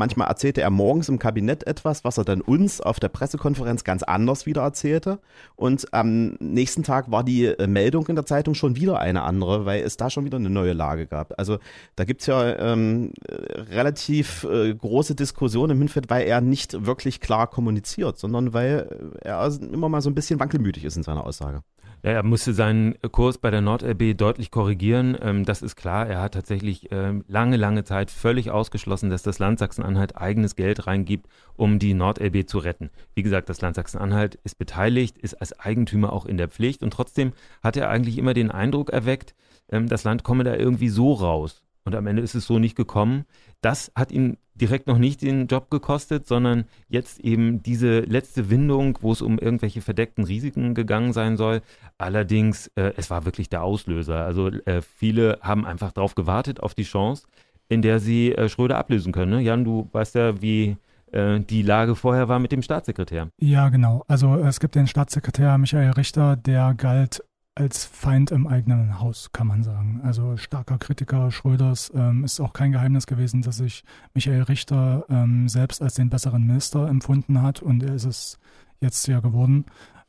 [0.00, 4.02] Manchmal erzählte er morgens im Kabinett etwas, was er dann uns auf der Pressekonferenz ganz
[4.02, 5.18] anders wieder erzählte.
[5.56, 9.66] Und am nächsten Tag war die äh, Meldung in der Zeitung schon wieder eine andere,
[9.66, 11.38] weil es da schon wieder eine neue Lage gab.
[11.38, 11.58] Also
[11.96, 17.20] da gibt es ja ähm, relativ äh, große Diskussionen im Hinfeld, weil er nicht wirklich
[17.20, 21.62] klar kommuniziert, sondern weil er immer mal so ein bisschen wankelmütig ist in seiner Aussage.
[22.02, 25.18] Ja, er musste seinen Kurs bei der NordLB deutlich korrigieren.
[25.20, 26.06] Ähm, das ist klar.
[26.06, 30.86] Er hat tatsächlich ähm, lange, lange Zeit völlig ausgeschlossen, dass das Land Sachsen-Anhalt eigenes Geld
[30.86, 32.90] reingibt, um die NordLB zu retten.
[33.14, 36.92] Wie gesagt, das Land Sachsen-Anhalt ist beteiligt, ist als Eigentümer auch in der Pflicht und
[36.92, 37.32] trotzdem
[37.62, 39.34] hat er eigentlich immer den Eindruck erweckt,
[39.70, 41.62] ähm, das Land komme da irgendwie so raus.
[41.84, 43.24] Und am Ende ist es so nicht gekommen.
[43.60, 48.98] Das hat ihn direkt noch nicht den Job gekostet, sondern jetzt eben diese letzte Windung,
[49.00, 51.62] wo es um irgendwelche verdeckten Risiken gegangen sein soll.
[51.98, 54.24] Allerdings, äh, es war wirklich der Auslöser.
[54.24, 57.26] Also äh, viele haben einfach darauf gewartet, auf die Chance,
[57.68, 59.30] in der sie äh, Schröder ablösen können.
[59.30, 59.40] Ne?
[59.40, 60.76] Jan, du weißt ja, wie
[61.12, 63.28] äh, die Lage vorher war mit dem Staatssekretär.
[63.40, 64.04] Ja, genau.
[64.08, 67.22] Also es gibt den Staatssekretär Michael Richter, der galt
[67.60, 70.00] als Feind im eigenen Haus, kann man sagen.
[70.02, 75.46] Also starker Kritiker Schröders ähm, ist auch kein Geheimnis gewesen, dass sich Michael Richter ähm,
[75.46, 78.38] selbst als den besseren Minister empfunden hat und er ist es
[78.80, 79.66] jetzt ja geworden.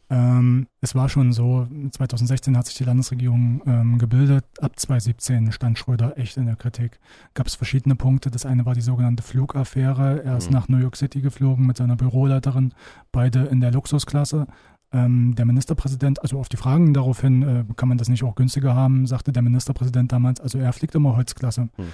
[0.10, 5.78] Ähm, es war schon so, 2016 hat sich die Landesregierung ähm, gebildet, ab 2017 stand
[5.78, 7.00] Schröder echt in der Kritik.
[7.34, 8.32] Gab es verschiedene Punkte.
[8.32, 10.24] Das eine war die sogenannte Flugaffäre.
[10.24, 10.54] Er ist mhm.
[10.54, 12.74] nach New York City geflogen mit seiner Büroleiterin,
[13.12, 14.48] beide in der Luxusklasse.
[14.94, 18.76] Ähm, der Ministerpräsident, also auf die Fragen daraufhin, äh, kann man das nicht auch günstiger
[18.76, 21.70] haben, sagte der Ministerpräsident damals, also er fliegt immer Holzklasse.
[21.76, 21.88] Hm.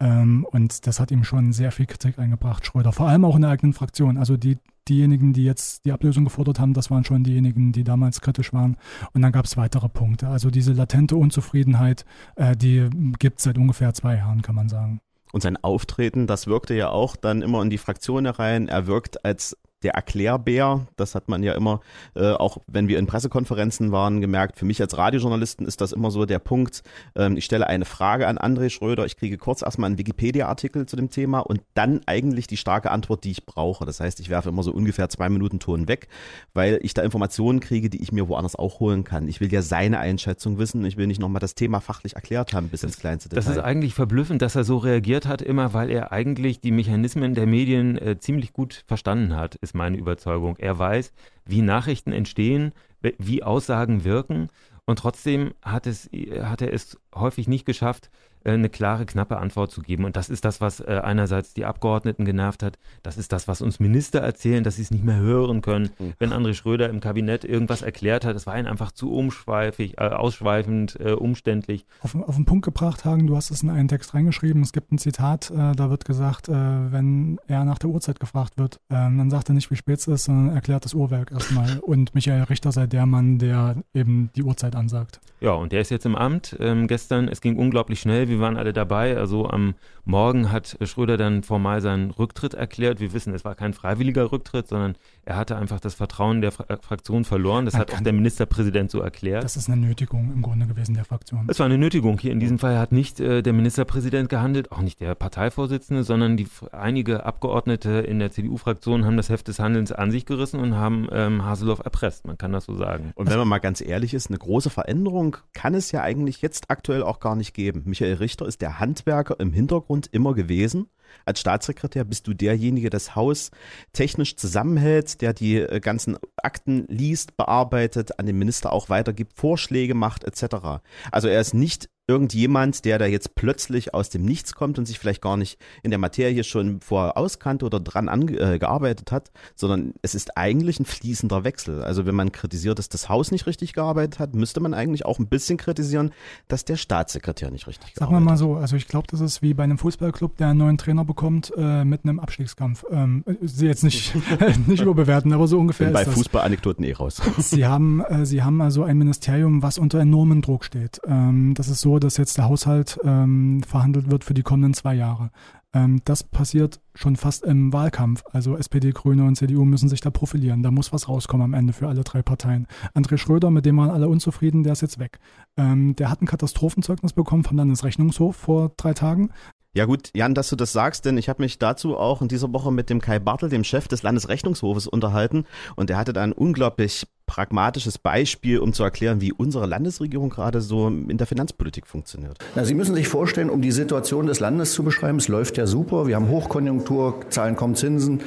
[0.00, 3.42] Ähm, und das hat ihm schon sehr viel Kritik eingebracht, Schröder, vor allem auch in
[3.42, 4.18] der eigenen Fraktion.
[4.18, 8.20] Also die, diejenigen, die jetzt die Ablösung gefordert haben, das waren schon diejenigen, die damals
[8.20, 8.76] kritisch waren.
[9.12, 10.28] Und dann gab es weitere Punkte.
[10.28, 12.04] Also diese latente Unzufriedenheit,
[12.36, 12.88] äh, die
[13.18, 15.00] gibt es seit ungefähr zwei Jahren, kann man sagen.
[15.32, 18.68] Und sein Auftreten, das wirkte ja auch dann immer in die Fraktion herein.
[18.68, 20.86] Er wirkt als der Erklärbär.
[20.96, 21.80] Das hat man ja immer,
[22.16, 24.58] äh, auch wenn wir in Pressekonferenzen waren, gemerkt.
[24.58, 26.82] Für mich als Radiojournalisten ist das immer so der Punkt.
[27.14, 29.04] Ähm, ich stelle eine Frage an André Schröder.
[29.04, 33.24] Ich kriege kurz erstmal einen Wikipedia-Artikel zu dem Thema und dann eigentlich die starke Antwort,
[33.24, 33.84] die ich brauche.
[33.84, 36.08] Das heißt, ich werfe immer so ungefähr zwei Minuten Ton weg,
[36.54, 39.28] weil ich da Informationen kriege, die ich mir woanders auch holen kann.
[39.28, 40.84] Ich will ja seine Einschätzung wissen.
[40.84, 43.44] Ich will nicht nochmal das Thema fachlich erklärt haben bis ins kleinste Detail.
[43.44, 47.34] Das ist eigentlich verblüffend, dass er so reagiert hat, immer weil er eigentlich die Mechanismen
[47.34, 50.56] der Medien äh, ziemlich gut verstanden hat, ist meine Überzeugung.
[50.58, 51.12] Er weiß,
[51.44, 52.72] wie Nachrichten entstehen,
[53.18, 54.48] wie Aussagen wirken
[54.86, 56.08] und trotzdem hat, es,
[56.42, 58.10] hat er es häufig nicht geschafft,
[58.44, 60.04] eine klare, knappe Antwort zu geben.
[60.04, 62.78] Und das ist das, was äh, einerseits die Abgeordneten genervt hat.
[63.02, 65.90] Das ist das, was uns Minister erzählen, dass sie es nicht mehr hören können.
[65.98, 66.12] Mhm.
[66.18, 70.08] Wenn André Schröder im Kabinett irgendwas erklärt hat, das war ihnen einfach zu umschweifig, äh,
[70.08, 71.86] ausschweifend, äh, umständlich.
[72.00, 74.62] Auf, auf den Punkt gebracht, Hagen, du hast es in einen Text reingeschrieben.
[74.62, 78.58] Es gibt ein Zitat, äh, da wird gesagt, äh, wenn er nach der Uhrzeit gefragt
[78.58, 81.78] wird, ähm, dann sagt er nicht, wie spät es ist, sondern erklärt das Uhrwerk erstmal.
[81.80, 85.20] Und Michael Richter sei der Mann, der eben die Uhrzeit ansagt.
[85.40, 86.56] Ja, und der ist jetzt im Amt.
[86.58, 88.28] Ähm, gestern, es ging unglaublich schnell.
[88.28, 89.16] Wir waren alle dabei.
[89.16, 89.74] Also am
[90.06, 93.00] Morgen hat Schröder dann formal seinen Rücktritt erklärt.
[93.00, 96.64] Wir wissen, es war kein freiwilliger Rücktritt, sondern er hatte einfach das Vertrauen der Fra
[96.82, 97.64] Fraktion verloren.
[97.64, 99.44] Das Man hat auch der Ministerpräsident so erklärt.
[99.44, 101.46] Das ist eine Nötigung im Grunde gewesen der Fraktion.
[101.48, 102.18] Es war eine Nötigung.
[102.18, 106.36] Hier in diesem Fall hat nicht äh, der Ministerpräsident gehandelt, auch nicht der Parteivorsitzende, sondern
[106.36, 110.74] die einige Abgeordnete in der CDU-Fraktion haben das Heft des Handelns an sich gerissen und
[110.74, 112.26] haben ähm, Haseloff erpresst.
[112.26, 113.12] Man kann das so sagen.
[113.14, 116.70] Und wenn man mal ganz ehrlich ist, eine große Veränderung kann es ja eigentlich jetzt
[116.70, 117.82] aktuell auch gar nicht geben.
[117.86, 120.88] Michael Richter ist der Handwerker im Hintergrund immer gewesen.
[121.24, 123.50] Als Staatssekretär bist du derjenige, der das Haus
[123.92, 129.94] technisch zusammenhält, der die äh, ganzen Akten liest, bearbeitet, an den Minister auch weitergibt, Vorschläge
[129.94, 130.80] macht etc.
[131.10, 134.98] Also er ist nicht irgendjemand, der da jetzt plötzlich aus dem Nichts kommt und sich
[134.98, 139.94] vielleicht gar nicht in der Materie schon vorher auskannte oder dran angearbeitet äh, hat, sondern
[140.02, 141.82] es ist eigentlich ein fließender Wechsel.
[141.82, 145.18] Also wenn man kritisiert, dass das Haus nicht richtig gearbeitet hat, müsste man eigentlich auch
[145.18, 146.12] ein bisschen kritisieren,
[146.48, 148.38] dass der Staatssekretär nicht richtig Sagen gearbeitet hat.
[148.38, 150.58] Sagen wir mal so, also ich glaube, das ist wie bei einem Fußballclub, der einen
[150.58, 152.84] neuen Trainer Finger bekommt äh, mitten im Abstiegskampf.
[152.90, 154.14] Ähm, sie jetzt nicht,
[154.66, 156.14] nicht überbewerten, aber so ungefähr Bin ist bei das.
[156.14, 157.20] Fußballanekdoten eh raus.
[157.38, 161.00] Sie haben, äh, Sie haben also ein Ministerium, was unter enormen Druck steht.
[161.06, 164.94] Ähm, das ist so, dass jetzt der Haushalt ähm, verhandelt wird für die kommenden zwei
[164.94, 165.30] Jahre.
[165.72, 168.22] Ähm, das passiert schon fast im Wahlkampf.
[168.32, 170.62] Also SPD, Grüne und CDU müssen sich da profilieren.
[170.62, 172.66] Da muss was rauskommen am Ende für alle drei Parteien.
[172.94, 175.18] André Schröder, mit dem waren alle unzufrieden, der ist jetzt weg.
[175.56, 179.30] Ähm, der hat ein Katastrophenzeugnis bekommen vom Landesrechnungshof vor drei Tagen.
[179.76, 182.52] Ja gut, Jan, dass du das sagst, denn ich habe mich dazu auch in dieser
[182.52, 185.46] Woche mit dem Kai Bartel, dem Chef des Landesrechnungshofes, unterhalten.
[185.74, 190.60] Und er hatte da ein unglaublich pragmatisches Beispiel, um zu erklären, wie unsere Landesregierung gerade
[190.60, 192.38] so in der Finanzpolitik funktioniert.
[192.54, 195.66] Na, Sie müssen sich vorstellen, um die Situation des Landes zu beschreiben, es läuft ja
[195.66, 198.20] super, wir haben Hochkonjunktur, zahlen kaum Zinsen.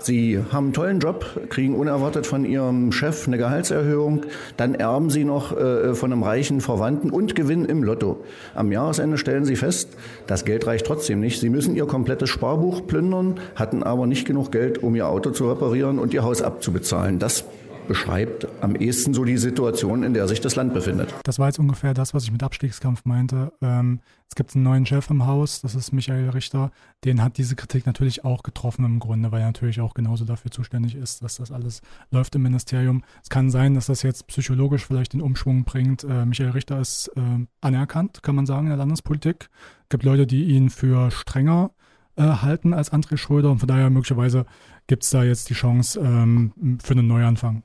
[0.00, 4.22] Sie haben einen tollen Job, kriegen unerwartet von Ihrem Chef eine Gehaltserhöhung,
[4.56, 8.24] dann erben Sie noch äh, von einem reichen Verwandten und gewinnen im Lotto.
[8.54, 9.90] Am Jahresende stellen Sie fest,
[10.26, 11.40] das Geld reicht trotzdem nicht.
[11.40, 15.50] Sie müssen Ihr komplettes Sparbuch plündern, hatten aber nicht genug Geld, um Ihr Auto zu
[15.50, 17.18] reparieren und Ihr Haus abzubezahlen.
[17.18, 17.44] Das
[17.88, 21.12] beschreibt am ehesten so die Situation, in der sich das Land befindet.
[21.24, 23.52] Das war jetzt ungefähr das, was ich mit Abstiegskampf meinte.
[23.60, 26.70] Ähm, es gibt einen neuen Chef im Haus, das ist Michael Richter.
[27.04, 30.50] Den hat diese Kritik natürlich auch getroffen im Grunde, weil er natürlich auch genauso dafür
[30.50, 33.02] zuständig ist, dass das alles läuft im Ministerium.
[33.22, 36.04] Es kann sein, dass das jetzt psychologisch vielleicht den Umschwung bringt.
[36.04, 39.48] Äh, Michael Richter ist äh, anerkannt, kann man sagen, in der Landespolitik.
[39.84, 41.70] Es gibt Leute, die ihn für strenger
[42.16, 44.44] äh, halten als André Schröder und von daher möglicherweise
[44.88, 47.62] gibt es da jetzt die Chance ähm, für einen Neuanfang.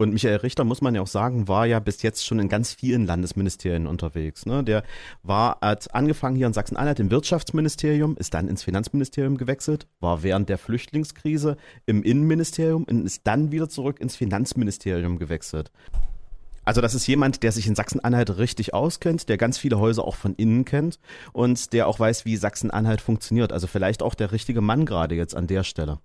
[0.00, 2.72] Und Michael Richter, muss man ja auch sagen, war ja bis jetzt schon in ganz
[2.72, 4.46] vielen Landesministerien unterwegs.
[4.46, 4.64] Ne?
[4.64, 4.82] Der
[5.22, 10.48] war, hat angefangen hier in Sachsen-Anhalt im Wirtschaftsministerium, ist dann ins Finanzministerium gewechselt, war während
[10.48, 15.70] der Flüchtlingskrise im Innenministerium und ist dann wieder zurück ins Finanzministerium gewechselt.
[16.64, 20.16] Also das ist jemand, der sich in Sachsen-Anhalt richtig auskennt, der ganz viele Häuser auch
[20.16, 20.98] von innen kennt
[21.34, 23.52] und der auch weiß, wie Sachsen-Anhalt funktioniert.
[23.52, 25.98] Also vielleicht auch der richtige Mann gerade jetzt an der Stelle.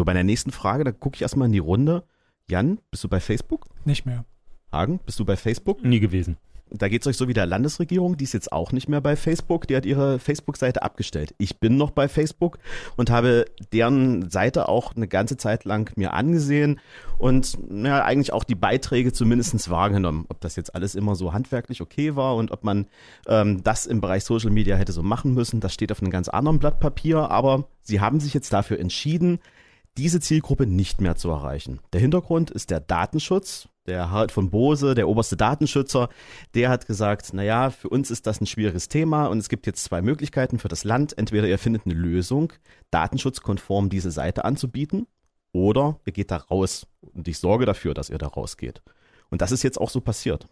[0.00, 2.04] So, bei der nächsten Frage, da gucke ich erstmal in die Runde.
[2.48, 3.66] Jan, bist du bei Facebook?
[3.84, 4.24] Nicht mehr.
[4.72, 5.84] Hagen, bist du bei Facebook?
[5.84, 6.38] Nie gewesen.
[6.70, 9.14] Da geht es euch so wie der Landesregierung, die ist jetzt auch nicht mehr bei
[9.14, 11.34] Facebook, die hat ihre Facebook-Seite abgestellt.
[11.36, 12.58] Ich bin noch bei Facebook
[12.96, 16.80] und habe deren Seite auch eine ganze Zeit lang mir angesehen
[17.18, 20.24] und ja, eigentlich auch die Beiträge zumindest wahrgenommen.
[20.30, 22.86] Ob das jetzt alles immer so handwerklich okay war und ob man
[23.26, 26.30] ähm, das im Bereich Social Media hätte so machen müssen, das steht auf einem ganz
[26.30, 29.40] anderen Blatt Papier, aber sie haben sich jetzt dafür entschieden,
[29.96, 31.80] diese Zielgruppe nicht mehr zu erreichen.
[31.92, 33.68] Der Hintergrund ist der Datenschutz.
[33.86, 36.10] Der Harald von Bose, der oberste Datenschützer,
[36.54, 39.82] der hat gesagt, naja, für uns ist das ein schwieriges Thema und es gibt jetzt
[39.82, 41.16] zwei Möglichkeiten für das Land.
[41.18, 42.52] Entweder ihr findet eine Lösung,
[42.90, 45.06] datenschutzkonform diese Seite anzubieten,
[45.52, 48.82] oder ihr geht da raus und ich sorge dafür, dass ihr da rausgeht.
[49.30, 50.48] Und das ist jetzt auch so passiert.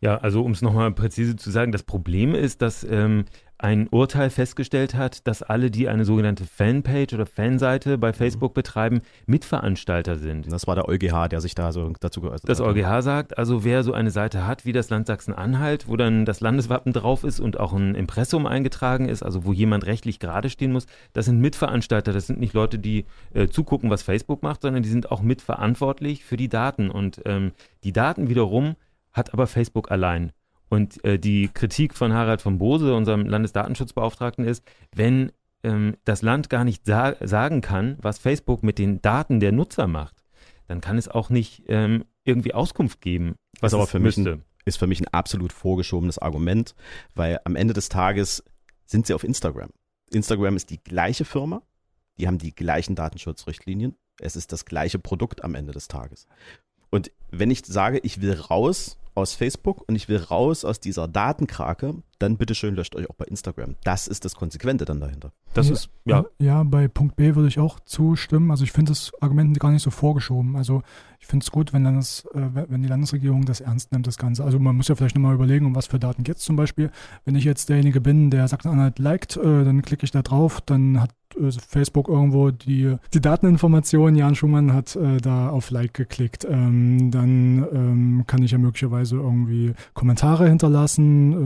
[0.00, 3.24] Ja, also um es nochmal präzise zu sagen, das Problem ist, dass ähm,
[3.58, 9.02] ein Urteil festgestellt hat, dass alle, die eine sogenannte Fanpage oder Fanseite bei Facebook betreiben,
[9.26, 10.50] Mitveranstalter sind.
[10.50, 12.66] Das war der EuGH, der sich da so dazu geäußert Das hat.
[12.66, 16.40] EuGH sagt, also wer so eine Seite hat wie das Land Sachsen-Anhalt, wo dann das
[16.40, 20.72] Landeswappen drauf ist und auch ein Impressum eingetragen ist, also wo jemand rechtlich gerade stehen
[20.72, 22.12] muss, das sind Mitveranstalter.
[22.12, 26.24] Das sind nicht Leute, die äh, zugucken, was Facebook macht, sondern die sind auch mitverantwortlich
[26.24, 26.90] für die Daten.
[26.90, 28.76] Und ähm, die Daten wiederum
[29.12, 30.32] hat aber Facebook allein.
[30.68, 34.62] Und äh, die Kritik von Harald von Bose, unserem Landesdatenschutzbeauftragten, ist,
[34.94, 39.52] wenn ähm, das Land gar nicht sa sagen kann, was Facebook mit den Daten der
[39.52, 40.24] Nutzer macht,
[40.66, 44.32] dann kann es auch nicht ähm, irgendwie Auskunft geben, was aber für mich, müsste.
[44.34, 46.74] ein, ist für mich ein absolut vorgeschobenes Argument,
[47.14, 48.44] weil am Ende des Tages
[48.86, 49.70] sind sie auf Instagram.
[50.10, 51.62] Instagram ist die gleiche Firma,
[52.18, 56.26] die haben die gleichen Datenschutzrichtlinien, es ist das gleiche Produkt am Ende des Tages.
[56.90, 61.08] Und wenn ich sage, ich will raus aus Facebook und ich will raus aus dieser
[61.08, 63.76] Datenkrake, dann bitteschön löscht euch auch bei Instagram.
[63.84, 65.32] Das ist das Konsequente dann dahinter.
[65.54, 68.50] Das Ja, ist, ja, Ja, bei Punkt B würde ich auch zustimmen.
[68.50, 70.56] Also ich finde das Argument gar nicht so vorgeschoben.
[70.56, 70.82] Also
[71.20, 74.18] ich finde es gut, wenn, dann das, äh, wenn die Landesregierung das ernst nimmt, das
[74.18, 74.44] Ganze.
[74.44, 76.90] Also man muss ja vielleicht nochmal überlegen, um was für Daten geht es zum Beispiel.
[77.24, 81.00] Wenn ich jetzt derjenige bin, der Sachsen-Anhalt liked, äh, dann klicke ich da drauf, dann
[81.00, 86.46] hat äh, Facebook irgendwo die, die Dateninformation, Jan Schumann hat äh, da auf Like geklickt.
[86.48, 91.36] Ähm, dann ähm, kann ich ja möglicherweise irgendwie Kommentare hinterlassen, äh,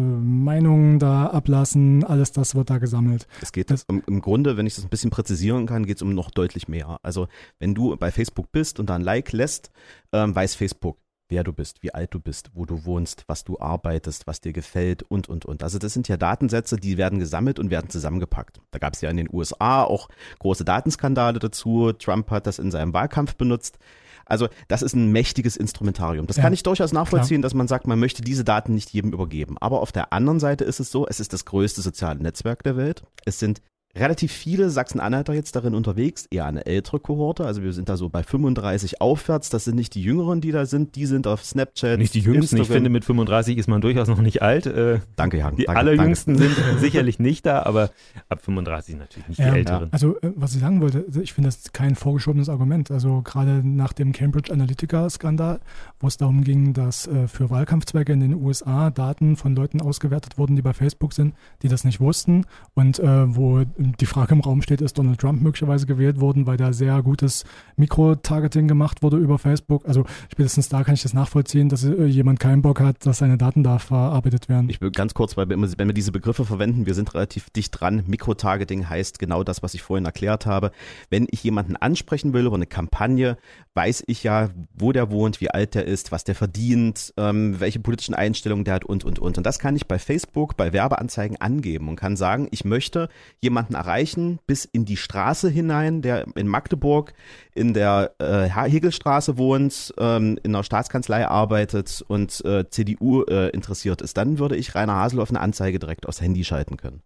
[0.62, 3.27] Meinungen da ablassen, alles das wird da gesammelt.
[3.40, 6.03] Es geht Das- im, im Grunde, wenn ich das ein bisschen präzisieren kann, geht es
[6.03, 6.98] um noch deutlich mehr.
[7.03, 7.27] Also
[7.59, 9.70] wenn du bei Facebook bist und da ein Like lässt,
[10.12, 10.98] ähm, weiß Facebook,
[11.29, 14.53] wer du bist, wie alt du bist, wo du wohnst, was du arbeitest, was dir
[14.53, 15.62] gefällt und, und, und.
[15.64, 18.61] Also das sind ja Datensätze, die werden gesammelt und werden zusammengepackt.
[18.70, 21.92] Da gab es ja in den USA auch große Datenskandale dazu.
[21.92, 23.79] Trump hat das in seinem Wahlkampf benutzt.
[24.27, 26.27] Also das ist ein mächtiges Instrumentarium.
[26.27, 26.43] Das Ja.
[26.43, 29.57] kann ich durchaus nachvollziehen, dass man sagt, man möchte diese Daten nicht jedem übergeben.
[29.61, 32.77] Aber auf der anderen Seite ist es so, es ist das größte soziale Netzwerk der
[32.77, 33.03] Welt.
[33.25, 33.61] Es sind
[33.95, 37.45] relativ viele Sachsen-Anhalter jetzt darin unterwegs, eher eine ältere Kohorte.
[37.45, 39.51] Also wir sind da so bei 35 aufwärts.
[39.51, 40.97] Das sind nicht die Jüngeren, die da sind.
[40.97, 41.99] Die sind auf Snapchat.
[41.99, 42.57] Nicht die Jüngsten.
[42.57, 42.75] Ich Instagram.
[42.75, 44.67] finde, mit 35 ist man durchaus noch nicht alt.
[44.67, 45.57] Äh, Danke, Jan.
[45.57, 47.91] die danke, allerjüngsten sind sicherlich nicht da, aber
[48.31, 49.89] ab 35 natürlich nicht Ja, die Älteren.
[49.93, 52.91] Also, äh, was ich sagen wollte, ich finde das kein vorgeschobenes Argument.
[52.91, 55.61] Also, gerade nach dem Cambridge Analytica-Skandal,
[56.01, 60.39] wo es darum ging, dass äh, für Wahlkampfzwecke in den USA Daten von Leuten ausgewertet
[60.39, 62.47] wurden, die bei Facebook sind, die das nicht wussten.
[62.75, 66.57] Und äh, wo die Frage im Raum steht, ist Donald Trump möglicherweise gewählt worden, weil
[66.57, 67.45] da sehr gutes
[67.77, 69.87] Mikro-Targeting gemacht wurde über Facebook.
[69.87, 73.38] Also, spätestens da kann ich das nachvollziehen, dass äh, jemand keinen Bock hat, dass seine
[73.38, 74.68] Daten da verarbeitet werden.
[74.68, 77.79] Ich will ganz kurz, weil wir, wenn wir diese Begriffe verwenden, wir sind relativ dicht
[77.79, 78.05] dran.
[78.07, 80.71] Mikrotargeting heißt genau das, was ich vorhin erklärt habe.
[81.11, 83.37] Wenn ich jemanden ansprechen will über eine Kampagne,
[83.75, 87.81] weiß ich ja, wo der wohnt, wie alt der ist, was der verdient, ähm, welche
[87.81, 89.38] politischen Einstellungen der hat und, und, und.
[89.38, 93.09] Und das kann ich bei Facebook, bei Werbeanzeigen angeben und kann sagen, ich möchte
[93.40, 97.13] jemanden erreichen bis in die Straße hinein, der in Magdeburg
[97.55, 104.03] in der äh, Hegelstraße wohnt, ähm, in der Staatskanzlei arbeitet und äh, CDU äh, interessiert
[104.03, 104.17] ist.
[104.17, 107.03] Dann würde ich Rainer Haseloff eine Anzeige direkt aufs Handy schalten können.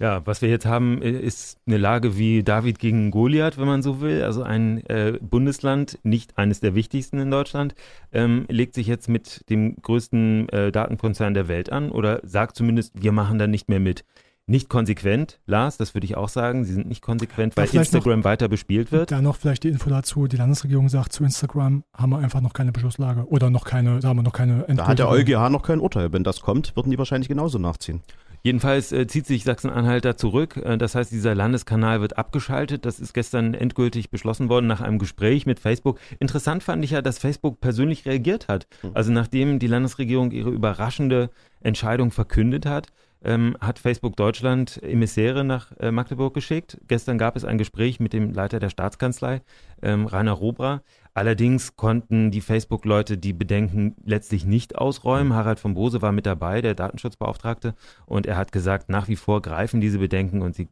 [0.00, 4.00] Ja, was wir jetzt haben, ist eine Lage wie David gegen Goliath, wenn man so
[4.00, 4.22] will.
[4.22, 7.74] Also ein äh, Bundesland, nicht eines der wichtigsten in Deutschland,
[8.12, 13.02] ähm, legt sich jetzt mit dem größten äh, Datenkonzern der Welt an oder sagt zumindest,
[13.02, 14.04] wir machen da nicht mehr mit.
[14.50, 16.64] Nicht konsequent, Lars, das würde ich auch sagen.
[16.64, 19.10] Sie sind nicht konsequent, Da weil vielleicht noch- Instagram weiter bespielt wird.
[19.12, 22.54] Da noch vielleicht die Info dazu, die Landesregierung sagt, zu Instagram haben wir einfach noch
[22.54, 25.50] keine Beschlusslage oder noch keine, da haben wir noch keine Da hat der endgültige- EuGH
[25.50, 26.14] noch kein Urteil.
[26.14, 28.00] Wenn das kommt, würden die wahrscheinlich genauso nachziehen.
[28.42, 30.56] Jedenfalls äh, zieht sich Sachsen-Anhalt da zurück.
[30.56, 32.84] Äh, das heißt, dieser Landeskanal wird abgeschaltet.
[32.84, 35.98] Das ist gestern endgültig beschlossen worden nach einem Gespräch mit Facebook.
[36.18, 38.66] Interessant fand ich ja, dass Facebook persönlich reagiert hat.
[38.94, 42.88] Also nachdem die Landesregierung ihre überraschende Entscheidung verkündet hat,
[43.24, 46.78] ähm, hat Facebook Deutschland Emissäre nach äh, Magdeburg geschickt.
[46.86, 49.42] Gestern gab es ein Gespräch mit dem Leiter der Staatskanzlei,
[49.82, 50.82] ähm, Rainer Robra.
[51.18, 55.34] Allerdings konnten die Facebook-Leute die Bedenken letztlich nicht ausräumen.
[55.34, 57.74] Harald von Bose war mit dabei, der Datenschutzbeauftragte,
[58.06, 60.68] und er hat gesagt, nach wie vor greifen diese Bedenken und sie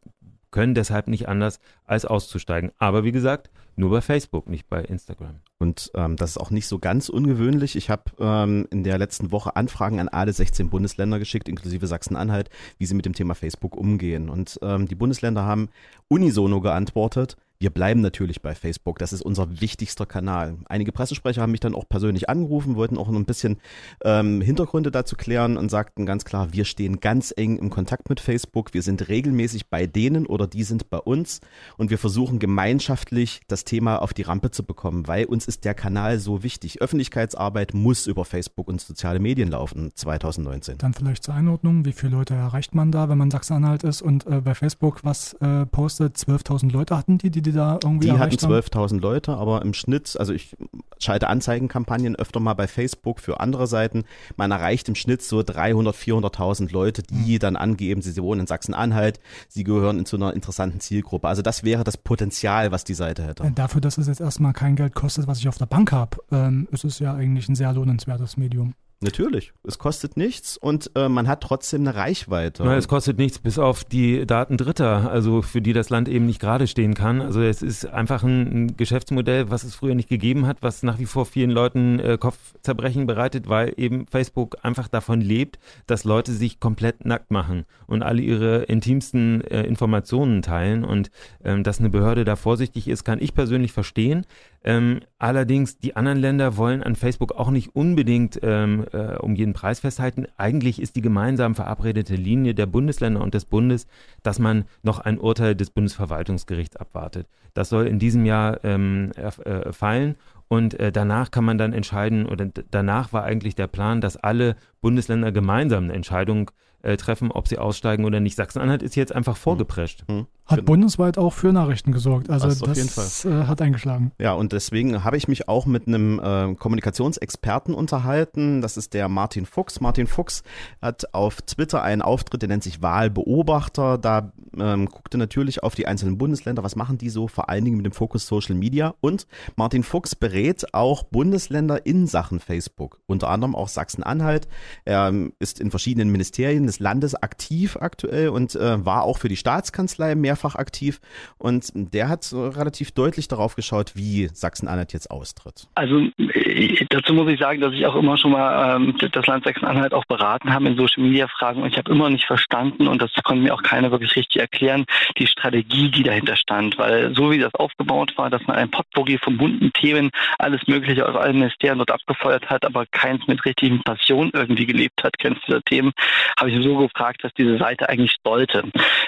[0.49, 2.71] können deshalb nicht anders, als auszusteigen.
[2.77, 5.41] Aber wie gesagt, nur bei Facebook, nicht bei Instagram.
[5.57, 7.75] Und ähm, das ist auch nicht so ganz ungewöhnlich.
[7.75, 12.49] Ich habe ähm, in der letzten Woche Anfragen an alle 16 Bundesländer geschickt, inklusive Sachsen-Anhalt,
[12.77, 14.29] wie sie mit dem Thema Facebook umgehen.
[14.29, 15.67] Und ähm, die Bundesländer haben
[16.07, 17.35] unisono geantwortet.
[17.59, 18.99] Wir bleiben natürlich bei Facebook.
[18.99, 20.57] Das ist unser wichtigster Kanal.
[20.69, 23.57] Einige Pressesprecher haben mich dann auch persönlich angerufen, wollten auch noch ein bisschen
[24.03, 28.19] ähm, Hintergründe dazu klären und sagten ganz klar, wir stehen ganz eng im Kontakt mit
[28.19, 28.75] Facebook.
[28.75, 31.41] Wir sind regelmäßig bei denen oder die sind bei uns
[31.77, 35.73] und wir versuchen gemeinschaftlich das Thema auf die Rampe zu bekommen, weil uns ist der
[35.73, 36.81] Kanal so wichtig.
[36.81, 40.77] Öffentlichkeitsarbeit muss über Facebook und soziale Medien laufen 2019.
[40.77, 44.27] Dann vielleicht zur Einordnung, wie viele Leute erreicht man da, wenn man Sachsen-Anhalt ist und
[44.27, 46.17] äh, bei Facebook was äh, postet?
[46.17, 48.53] 12.000 Leute hatten die, die die da irgendwie Die hatten erreicht haben?
[48.53, 50.55] 12.000 Leute, aber im Schnitt, also ich
[50.99, 54.03] schalte Anzeigenkampagnen öfter mal bei Facebook für andere Seiten.
[54.35, 57.39] Man erreicht im Schnitt so 300, 400.000 Leute, die Hm.
[57.39, 61.27] dann angeben, sie, sie wohnen in Sachsen-Anhalt, sie gehören zu einer interessanten Zielgruppe.
[61.27, 63.43] Also das wäre das Potenzial, was die Seite hätte.
[63.43, 66.17] Äh, Dafür, dass es jetzt erstmal kein Geld kostet, was ich auf der Bank habe,
[66.31, 68.73] ähm, ist es ja eigentlich ein sehr lohnenswertes Medium.
[68.99, 72.63] Natürlich, es kostet nichts und äh, man hat trotzdem eine Reichweite.
[72.63, 76.25] Ja, es kostet nichts bis auf die Daten Dritter, also für die das Land eben
[76.25, 77.21] nicht gerade stehen kann.
[77.21, 80.97] Also es ist einfach ein, ein Geschäftsmodell, was es früher nicht gegeben hat, was nach
[80.97, 86.31] wie vor vielen Leuten äh, Kopfzerbrechen bereitet, weil eben Facebook einfach davon lebt, dass Leute
[86.33, 91.11] sich komplett nackt machen und alle ihre intimsten äh, Informationen teilen und
[91.43, 94.25] ähm, dass eine Behörde da vorsichtig ist, kann ich persönlich verstehen.
[94.67, 99.53] Ähm, allerdings, die anderen Länder wollen an Facebook auch nicht unbedingt ähm, äh, um jeden
[99.53, 100.27] Preis festhalten.
[100.35, 103.87] Eigentlich ist die gemeinsam verabredete Linie der Bundesländer und des Bundes,
[104.23, 107.27] dass man noch ein Urteil des Bundesverwaltungsgerichts abwartet.
[107.53, 110.15] Das soll in diesem Jahr ähm, äh, fallen.
[110.49, 114.57] Und äh, danach kann man dann entscheiden, oder danach war eigentlich der Plan, dass alle
[114.81, 116.53] Bundesländer gemeinsam eine Entscheidung äh,
[116.95, 118.37] treffen, ob sie aussteigen oder nicht.
[118.37, 120.05] Sachsen-Anhalt ist jetzt einfach vorgeprescht.
[120.07, 120.67] Hm, Hat genau.
[120.67, 122.29] bundesweit auch für Nachrichten gesorgt.
[122.29, 124.13] Also Das das, auf jeden Äh, hat eingeschlagen.
[124.19, 128.61] Ja, und deswegen habe ich mich auch mit einem äh, Kommunikationsexperten unterhalten.
[128.61, 129.81] Das ist der Martin Fuchs.
[129.81, 130.43] Martin Fuchs
[130.81, 133.97] hat auf Twitter einen Auftritt, der nennt sich Wahlbeobachter.
[133.97, 136.63] Da ähm, guckt er natürlich auf die einzelnen Bundesländer.
[136.63, 137.27] Was machen die so?
[137.27, 138.95] Vor allen Dingen mit dem Fokus Social Media.
[139.01, 144.47] Und Martin Fuchs berät berät auch Bundesländer in Sachen Facebook, unter anderem auch Sachsen-Anhalt.
[144.85, 149.29] Er ähm, ist in verschiedenen Ministerien des Landes aktiv aktuell und äh, war auch für
[149.29, 150.99] die Staatskanzlei mehrfach aktiv.
[151.37, 155.67] Und der hat äh, relativ deutlich darauf geschaut, wie Sachsen-Anhalt jetzt austritt.
[155.75, 159.45] Also äh, dazu muss ich sagen, dass ich auch immer schon mal ähm, das Land
[159.45, 163.43] Sachsen-Anhalt auch beraten habe in Social-Media-Fragen und ich habe immer nicht verstanden und das konnte
[163.43, 164.85] mir auch keiner wirklich richtig erklären,
[165.17, 166.77] die Strategie, die dahinter stand.
[166.77, 170.09] Weil so wie das aufgebaut war, dass man ein Potpourri von bunten Themen,
[170.39, 175.03] alles Mögliche aus allen Ministerien dort abgefeuert hat, aber keins mit richtigen Passion irgendwie gelebt
[175.03, 175.91] hat, keins dieser Themen,
[176.39, 178.63] habe ich mir so gefragt, was diese Seite eigentlich sollte.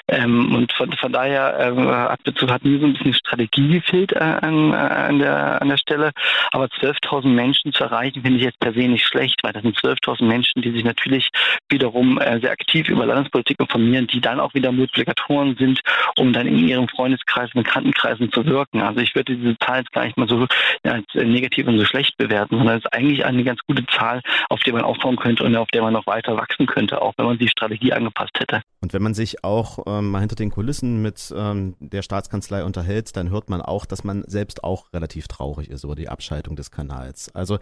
[0.07, 2.19] Ähm, und von, von daher äh, hat,
[2.51, 6.11] hat mir so ein bisschen Strategie gefehlt äh, an, an, der, an der Stelle.
[6.51, 9.77] Aber 12.000 Menschen zu erreichen, finde ich jetzt per se nicht schlecht, weil das sind
[9.77, 11.29] 12.000 Menschen, die sich natürlich
[11.69, 15.81] wiederum äh, sehr aktiv über Landespolitik informieren, die dann auch wieder Multiplikatoren sind,
[16.17, 18.81] um dann in ihrem Freundeskreis und Bekanntenkreisen zu wirken.
[18.81, 20.47] Also ich würde diese Zahl jetzt gar nicht mal so
[20.83, 24.61] als negativ und so schlecht bewerten, sondern es ist eigentlich eine ganz gute Zahl, auf
[24.61, 27.38] der man aufbauen könnte und auf der man noch weiter wachsen könnte, auch wenn man
[27.39, 28.61] die Strategie angepasst hätte.
[28.81, 33.15] Und wenn man sich auch ähm, mal hinter den Kulissen mit ähm, der Staatskanzlei unterhält,
[33.17, 36.71] dann hört man auch, dass man selbst auch relativ traurig ist über die Abschaltung des
[36.71, 37.33] Kanals.
[37.33, 37.59] Also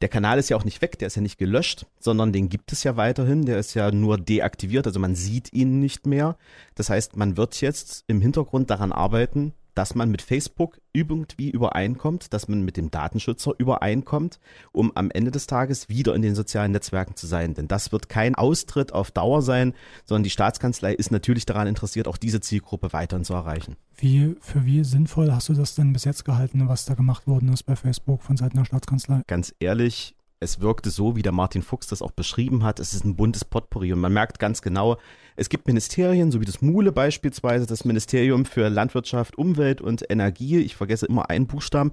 [0.00, 2.72] der Kanal ist ja auch nicht weg, der ist ja nicht gelöscht, sondern den gibt
[2.72, 6.36] es ja weiterhin, der ist ja nur deaktiviert, also man sieht ihn nicht mehr.
[6.76, 12.34] Das heißt, man wird jetzt im Hintergrund daran arbeiten, dass man mit Facebook irgendwie übereinkommt,
[12.34, 14.40] dass man mit dem Datenschützer übereinkommt,
[14.72, 17.54] um am Ende des Tages wieder in den sozialen Netzwerken zu sein.
[17.54, 19.74] Denn das wird kein Austritt auf Dauer sein,
[20.04, 23.76] sondern die Staatskanzlei ist natürlich daran interessiert, auch diese Zielgruppe weiterhin zu erreichen.
[23.96, 27.52] Wie, für wie sinnvoll hast du das denn bis jetzt gehalten, was da gemacht worden
[27.52, 29.22] ist bei Facebook von Seiten der Staatskanzlei?
[29.28, 32.80] Ganz ehrlich, es wirkte so, wie der Martin Fuchs das auch beschrieben hat.
[32.80, 34.96] Es ist ein buntes Potpourri und man merkt ganz genau,
[35.36, 40.58] es gibt Ministerien, so wie das Mule beispielsweise, das Ministerium für Landwirtschaft, Umwelt und Energie.
[40.58, 41.92] Ich vergesse immer einen Buchstaben.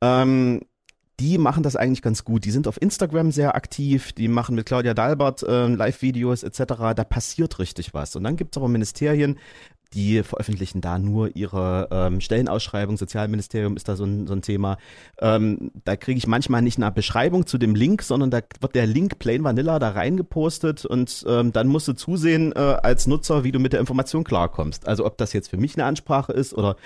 [0.00, 0.60] Ähm,
[1.18, 2.44] die machen das eigentlich ganz gut.
[2.44, 6.94] Die sind auf Instagram sehr aktiv, die machen mit Claudia Dalbert äh, Live-Videos etc.
[6.94, 8.16] Da passiert richtig was.
[8.16, 9.38] Und dann gibt es aber Ministerien,
[9.96, 12.96] die veröffentlichen da nur ihre ähm, Stellenausschreibung.
[12.98, 14.76] Sozialministerium ist da so ein, so ein Thema.
[15.18, 18.86] Ähm, da kriege ich manchmal nicht eine Beschreibung zu dem Link, sondern da wird der
[18.86, 23.52] Link plain vanilla da reingepostet und ähm, dann musst du zusehen äh, als Nutzer, wie
[23.52, 24.86] du mit der Information klarkommst.
[24.86, 26.76] Also ob das jetzt für mich eine Ansprache ist oder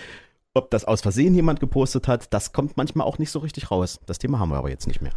[0.55, 4.01] ob das aus Versehen jemand gepostet hat, das kommt manchmal auch nicht so richtig raus.
[4.07, 5.12] Das Thema haben wir aber jetzt nicht mehr.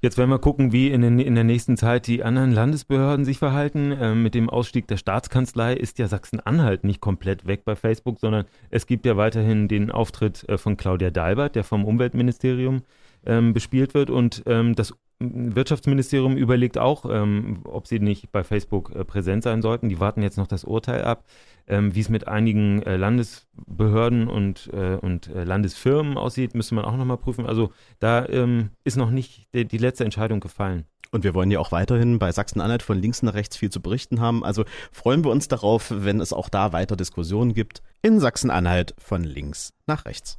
[0.00, 3.38] Jetzt werden wir gucken, wie in, den, in der nächsten Zeit die anderen Landesbehörden sich
[3.38, 3.92] verhalten.
[4.00, 8.44] Ähm, mit dem Ausstieg der Staatskanzlei ist ja Sachsen-Anhalt nicht komplett weg bei Facebook, sondern
[8.70, 12.82] es gibt ja weiterhin den Auftritt äh, von Claudia Dalbert, der vom Umweltministerium
[13.24, 14.10] ähm, bespielt wird.
[14.10, 19.62] Und ähm, das Wirtschaftsministerium überlegt auch, ähm, ob sie nicht bei Facebook äh, präsent sein
[19.62, 19.88] sollten.
[19.88, 21.24] Die warten jetzt noch das Urteil ab.
[21.68, 26.84] Ähm, wie es mit einigen äh, Landesbehörden und, äh, und äh, Landesfirmen aussieht, müsste man
[26.84, 27.44] auch nochmal prüfen.
[27.44, 30.84] Also da ähm, ist noch nicht die, die letzte Entscheidung gefallen.
[31.10, 34.20] Und wir wollen ja auch weiterhin bei Sachsen-Anhalt von links nach rechts viel zu berichten
[34.20, 34.44] haben.
[34.44, 39.24] Also freuen wir uns darauf, wenn es auch da weiter Diskussionen gibt in Sachsen-Anhalt von
[39.24, 40.38] links nach rechts.